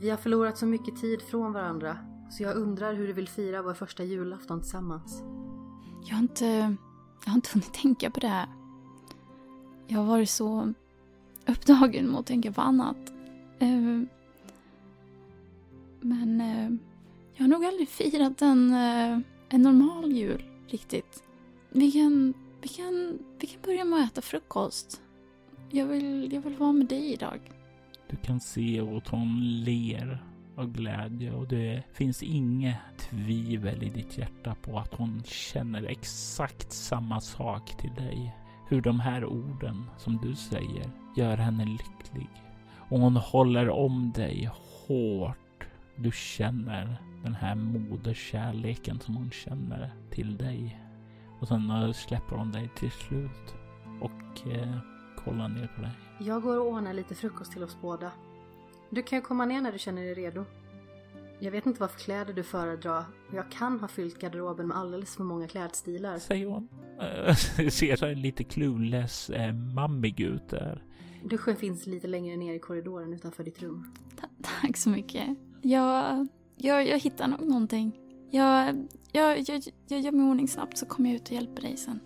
[0.00, 1.98] Vi har förlorat så mycket tid från varandra
[2.30, 5.22] så jag undrar hur du vill fira vår första julafton tillsammans.
[6.04, 6.76] Jag har inte...
[7.24, 8.48] Jag har inte hunnit tänka på det här.
[9.86, 10.72] Jag har varit så
[11.46, 13.12] upptagen med att tänka på annat.
[13.58, 14.00] Eh,
[16.00, 16.70] men eh,
[17.34, 21.22] jag har nog aldrig firat en, eh, en normal jul riktigt.
[21.70, 25.00] Vi kan, vi, kan, vi kan börja med att äta frukost.
[25.70, 27.40] Jag vill, jag vill vara med dig idag.
[28.10, 30.22] Du kan se att hon ler
[30.56, 36.72] av glädje och det finns inget tvivel i ditt hjärta på att hon känner exakt
[36.72, 38.36] samma sak till dig.
[38.68, 42.45] Hur de här orden som du säger gör henne lycklig.
[42.88, 45.66] Och hon håller om dig hårt.
[45.96, 50.80] Du känner den här moderskärleken som hon känner till dig.
[51.40, 53.54] Och sen släpper hon dig till slut
[54.00, 54.78] och eh,
[55.24, 55.90] kollar ner på dig.
[56.18, 58.12] Jag går och ordnar lite frukost till oss båda.
[58.90, 60.44] Du kan ju komma ner när du känner dig redo.
[61.38, 64.76] Jag vet inte vad för kläder du föredrar och jag kan ha fyllt garderoben med
[64.76, 66.18] alldeles för många klädstilar.
[66.18, 66.68] Säger hon.
[67.70, 70.82] Ser så lite clueless, uh, mammig ut där.
[71.28, 73.94] Duschen finns lite längre ner i korridoren utanför ditt rum.
[74.20, 75.36] Ta tack så mycket.
[75.62, 77.92] Jag, jag, jag hittar nog någonting.
[78.30, 81.76] Jag, jag, jag, jag gör mig ordning snabbt så kommer jag ut och hjälper dig
[81.76, 82.00] sen.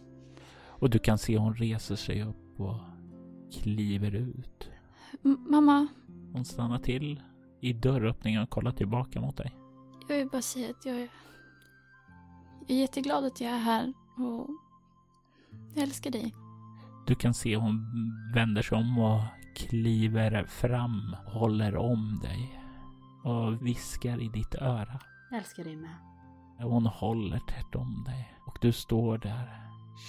[0.66, 2.76] Och du kan se hon reser sig upp och
[3.52, 4.68] kliver ut.
[5.24, 5.88] M mamma,
[6.32, 7.22] Hon stannar till
[7.60, 9.56] i dörröppningen och kollar tillbaka mot dig.
[10.08, 11.08] jag vill bara säga att jag är...
[12.60, 14.48] Jag är jätteglad att jag är här och
[15.74, 16.34] jag älskar dig.
[17.10, 17.86] Du kan se hon
[18.34, 19.20] vänder sig om och
[19.56, 22.60] kliver fram och håller om dig
[23.24, 25.00] och viskar i ditt öra.
[25.30, 25.94] Jag älskar dig med.
[26.58, 29.60] Hon håller tätt om dig och du står där,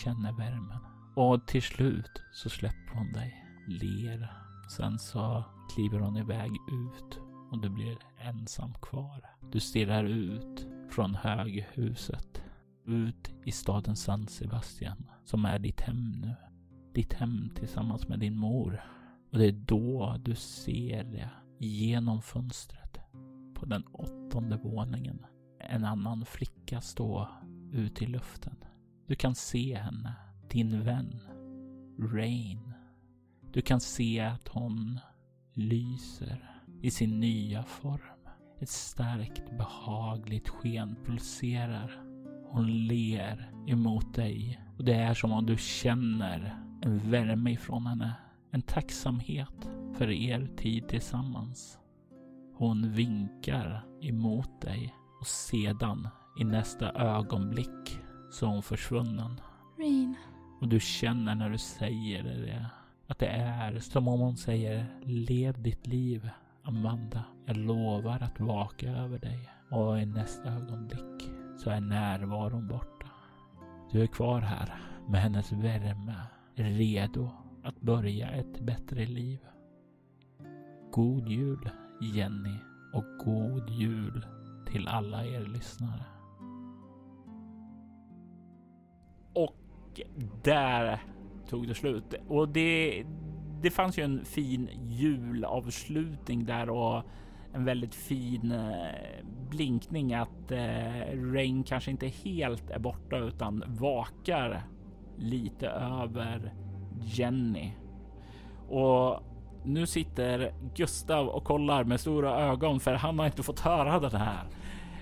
[0.03, 0.79] känner värmen.
[1.15, 4.33] Och till slut så släpper hon dig, ler.
[4.77, 5.43] Sen så
[5.75, 7.19] kliver hon iväg ut
[7.51, 9.29] och du blir ensam kvar.
[9.51, 12.43] Du stirrar ut från höghuset,
[12.85, 16.35] ut i staden San Sebastian, som är ditt hem nu.
[16.93, 18.81] Ditt hem tillsammans med din mor.
[19.31, 21.29] Och det är då du ser det
[21.59, 22.99] genom fönstret
[23.53, 25.25] på den åttonde våningen.
[25.59, 27.27] En annan flicka stå
[27.71, 28.55] ute i luften.
[29.07, 30.13] Du kan se henne,
[30.49, 31.19] din vän,
[31.99, 32.73] Rain.
[33.53, 34.99] Du kan se att hon
[35.53, 38.27] lyser i sin nya form.
[38.59, 42.01] Ett starkt behagligt sken pulserar.
[42.51, 48.13] Hon ler emot dig och det är som om du känner en värme ifrån henne.
[48.51, 51.79] En tacksamhet för er tid tillsammans.
[52.55, 56.07] Hon vinkar emot dig och sedan
[56.39, 57.99] i nästa ögonblick
[58.31, 59.41] så är hon försvunnen.
[59.79, 60.15] Rain.
[60.61, 62.65] Och du känner när du säger det
[63.07, 66.29] att det är som om hon säger Lev ditt liv
[66.63, 67.23] Amanda.
[67.45, 69.49] Jag lovar att vaka över dig.
[69.71, 73.07] Och i nästa ögonblick så är närvaron borta.
[73.91, 74.75] Du är kvar här
[75.07, 76.15] med hennes värme,
[76.55, 77.29] redo
[77.63, 79.39] att börja ett bättre liv.
[80.91, 81.69] God jul
[82.01, 82.57] Jenny
[82.93, 84.25] och god jul
[84.65, 86.05] till alla er lyssnare.
[89.33, 90.01] Och
[90.43, 91.01] där
[91.49, 92.13] tog det slut.
[92.27, 93.03] Och det,
[93.61, 97.03] det fanns ju en fin julavslutning där och
[97.53, 104.63] en väldigt fin eh, blinkning att eh, Rain kanske inte helt är borta utan vakar
[105.17, 106.53] lite över
[107.03, 107.71] Jenny.
[108.69, 109.23] Och
[109.63, 114.21] nu sitter Gustav och kollar med stora ögon för han har inte fått höra den
[114.21, 114.45] här.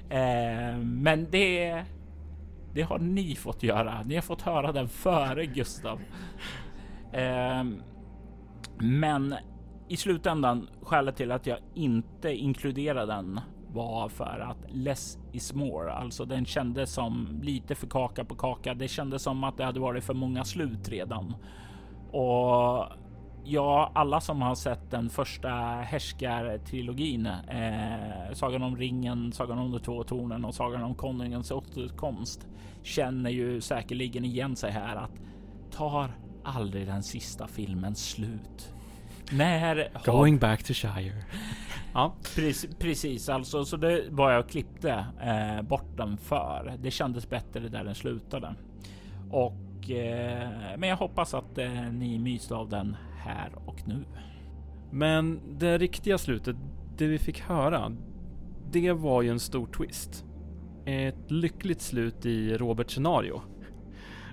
[0.09, 1.83] Eh, men det,
[2.73, 4.03] det har ni fått göra.
[4.03, 5.99] Ni har fått höra den före Gustav.
[7.11, 7.63] Eh,
[8.77, 9.35] men
[9.87, 13.39] i slutändan skälet till att jag inte inkluderar den
[13.73, 18.73] var för att less is more, alltså den kändes som lite för kaka på kaka.
[18.73, 21.35] Det kändes som att det hade varit för många slut redan
[22.11, 22.85] och
[23.43, 25.49] ja, alla som har sett den första
[25.83, 32.47] härskartrilogin, eh, Sagan om ringen, Sagan om de två tornen och Sagan om konungens återkomst
[32.83, 35.21] känner ju säkerligen igen sig här att
[35.71, 36.11] tar
[36.43, 38.73] aldrig den sista filmen slut?
[39.31, 40.39] När Going har...
[40.39, 41.23] back to Shire.
[41.93, 43.65] ja, precis, precis alltså.
[43.65, 46.73] Så det var jag klippte eh, bort den för.
[46.79, 48.55] Det kändes bättre där den slutade
[49.31, 49.53] och
[49.89, 54.05] Eh, men jag hoppas att eh, ni myste av den här och nu.
[54.91, 56.55] Men det riktiga slutet,
[56.97, 57.91] det vi fick höra,
[58.71, 60.25] det var ju en stor twist.
[60.85, 63.41] Ett lyckligt slut i Roberts scenario.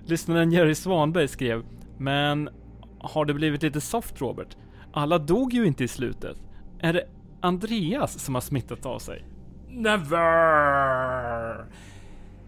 [0.06, 1.64] Lyssnaren Jerry Svanberg skrev,
[1.98, 2.48] men
[2.98, 4.56] har det blivit lite soft Robert?
[4.96, 6.36] Alla dog ju inte i slutet.
[6.78, 7.04] Är det
[7.40, 9.24] Andreas som har smittat av sig?
[9.68, 11.64] Never!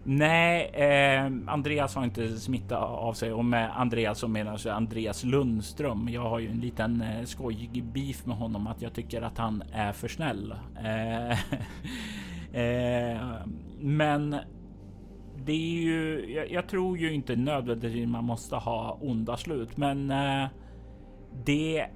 [0.03, 5.23] Nej, eh, Andreas har inte smittat av sig och med Andreas så menar jag Andreas
[5.23, 6.09] Lundström.
[6.09, 9.63] Jag har ju en liten eh, skojig beef med honom att jag tycker att han
[9.71, 10.55] är för snäll.
[10.83, 11.31] Eh,
[12.61, 13.21] eh,
[13.79, 14.35] men
[15.45, 20.11] det är ju, jag, jag, tror ju inte nödvändigtvis man måste ha onda slut, men
[20.11, 20.47] eh,
[21.45, 21.87] det.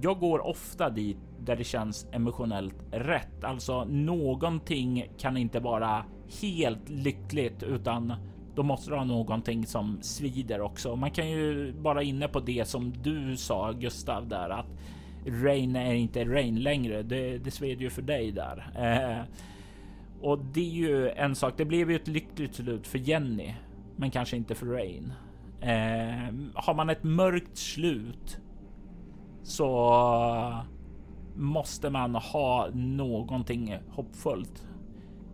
[0.00, 3.44] Jag går ofta dit där det känns emotionellt rätt.
[3.44, 6.04] Alltså någonting kan inte vara
[6.42, 8.12] helt lyckligt utan
[8.54, 10.96] då måste du ha någonting som svider också.
[10.96, 14.66] Man kan ju vara inne på det som du sa Gustav där att
[15.26, 17.02] Rain är inte Rain längre.
[17.02, 18.70] Det, det sved ju för dig där.
[18.76, 19.24] Eh,
[20.20, 21.54] och det är ju en sak.
[21.56, 23.54] Det blev ju ett lyckligt slut för Jenny,
[23.96, 25.12] men kanske inte för Rain.
[25.60, 28.40] Eh, har man ett mörkt slut
[29.46, 30.64] så
[31.34, 34.66] måste man ha någonting hoppfullt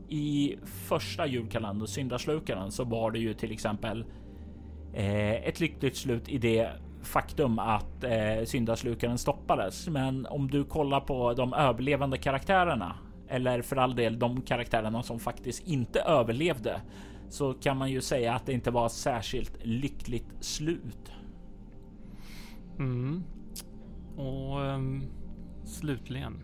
[0.08, 4.04] i första julkalendern, Syndaslukaren, så var det ju till exempel
[4.92, 6.70] eh, ett lyckligt slut i det
[7.02, 9.88] faktum att eh, syndaslukaren stoppades.
[9.88, 12.96] Men om du kollar på de överlevande karaktärerna
[13.28, 16.80] eller för all del de karaktärerna som faktiskt inte överlevde
[17.28, 21.12] så kan man ju säga att det inte var särskilt lyckligt slut.
[22.78, 23.24] Mm.
[24.16, 25.02] Och um,
[25.64, 26.42] slutligen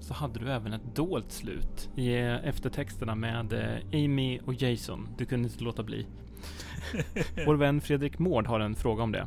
[0.00, 5.08] så hade du även ett dolt slut i eh, eftertexterna med eh, Amy och Jason.
[5.18, 6.06] Du kunde inte låta bli.
[7.46, 9.26] Vår vän Fredrik Mård har en fråga om det.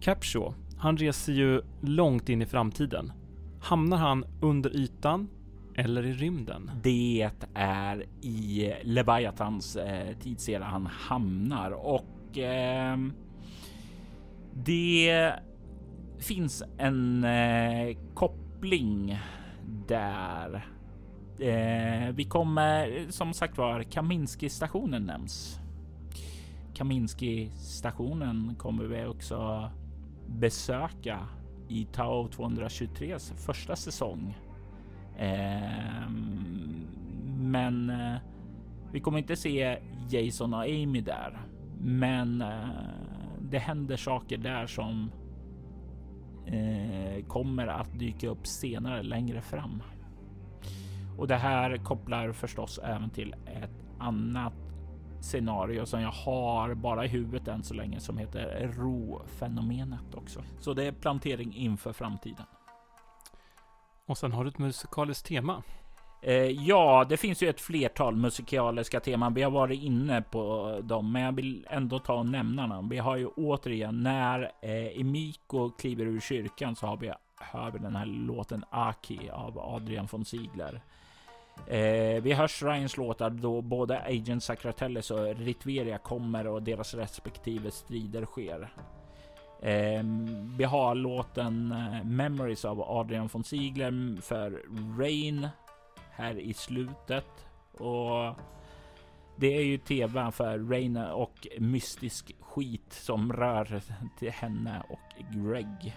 [0.00, 3.12] Capshaw, han reser ju långt in i framtiden.
[3.60, 5.28] Hamnar han under ytan
[5.74, 6.70] eller i rymden?
[6.82, 12.96] Det är i Leviathans eh, tidsera han hamnar och eh,
[14.54, 15.32] det
[16.18, 19.18] finns en eh, koppling
[19.86, 20.66] där.
[21.38, 25.60] Eh, vi kommer som sagt var Kaminski stationen nämns.
[26.74, 29.70] Kaminski stationen kommer vi också
[30.26, 31.28] besöka
[31.68, 34.36] i Tao 223 första säsong.
[35.18, 36.10] Eh,
[37.38, 38.16] men eh,
[38.92, 39.78] vi kommer inte se
[40.10, 41.38] Jason och Amy där.
[41.80, 42.68] Men eh,
[43.40, 45.10] det händer saker där som
[46.52, 49.82] eh, kommer att dyka upp senare längre fram.
[51.18, 54.54] Och det här kopplar förstås även till ett annat
[55.20, 60.42] scenario som jag har bara i huvudet än så länge som heter ro-fenomenet också.
[60.60, 62.46] Så det är plantering inför framtiden.
[64.06, 65.62] Och sen har du ett musikaliskt tema.
[66.20, 69.34] Eh, ja, det finns ju ett flertal musikaliska teman.
[69.34, 72.88] Vi har varit inne på dem, men jag vill ändå ta och nämna dem.
[72.88, 77.78] Vi har ju återigen när eh, Emiko kliver ur kyrkan så har vi, hör vi
[77.78, 80.80] den här låten Aki av Adrian von Ziegler.
[81.66, 87.70] Eh, vi hör Shrines låtar då både Agent Sacratellis och Ritveria kommer och deras respektive
[87.70, 88.72] strider sker.
[89.62, 90.02] Eh,
[90.58, 94.62] vi har låten eh, Memories av Adrian von Ziegler för
[94.98, 95.48] Rain
[96.18, 97.46] här i slutet.
[97.72, 98.36] Och
[99.36, 103.82] det är ju tv för Reina och mystisk skit som rör
[104.18, 105.96] till henne och Greg.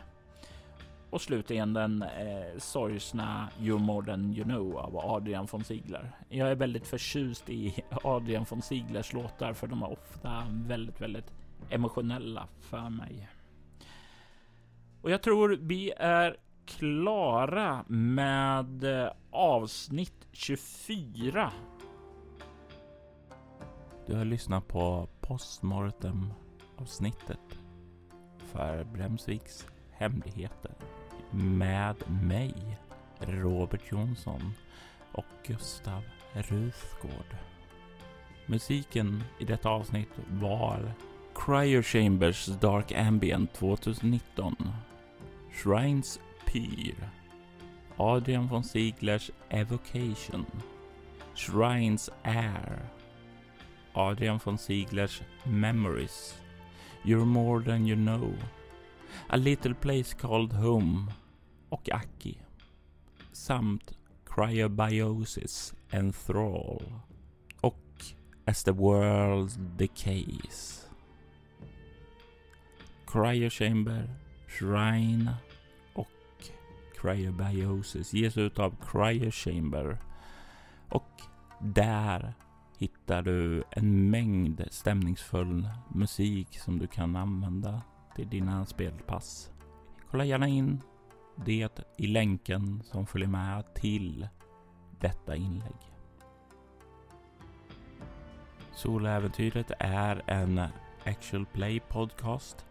[1.09, 6.11] Och slutligen den eh, sorgsna You're more than you know av Adrian von Ziegler.
[6.29, 11.33] Jag är väldigt förtjust i Adrian von Sieglers låtar för de är ofta väldigt, väldigt
[11.69, 13.29] emotionella för mig.
[15.01, 21.51] Och jag tror vi är klara med eh, avsnitt 24.
[24.07, 26.33] Du har lyssnat på postmortem
[26.77, 27.59] avsnittet
[28.37, 30.71] för Bremsviks hemligheter
[31.31, 31.95] med
[32.25, 32.53] mig,
[33.19, 34.53] Robert Jonsson
[35.11, 36.03] och Gustav
[36.33, 37.35] Ruthgård.
[38.45, 40.93] Musiken i detta avsnitt var
[41.35, 44.55] Cryo Chambers Dark Ambient 2019
[45.51, 46.19] Shrines
[46.51, 46.95] Pyr
[47.97, 50.45] Adrian von Zieglers Evocation.
[51.33, 52.81] Shrines Air
[53.95, 56.33] Adrian von Zieglers Memories.
[57.05, 58.33] You're More Than You Know.
[59.29, 61.13] A Little Place Called Home.
[61.69, 62.37] Och Aki.
[63.31, 63.93] Samt
[64.25, 66.83] Cryobiosis Enthrall.
[67.61, 68.13] Och
[68.45, 70.89] As the World Decays.
[73.05, 74.09] Cryochamber,
[74.47, 75.50] Shrine och
[77.01, 79.97] Cryobiosis ges ut av Cryochamber
[80.89, 81.21] och
[81.59, 82.33] där
[82.77, 87.81] hittar du en mängd stämningsfull musik som du kan använda
[88.15, 89.51] till dina spelpass.
[90.11, 90.81] Kolla gärna in
[91.35, 94.27] det i länken som följer med till
[94.99, 95.75] detta inlägg.
[98.73, 100.61] Soläventyret är en
[101.05, 102.65] actual play podcast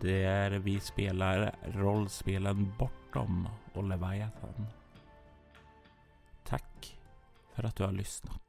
[0.00, 4.66] där vi spelar rollspelen Bortom och Leviathan.
[6.44, 6.98] Tack
[7.54, 8.45] för att du har lyssnat.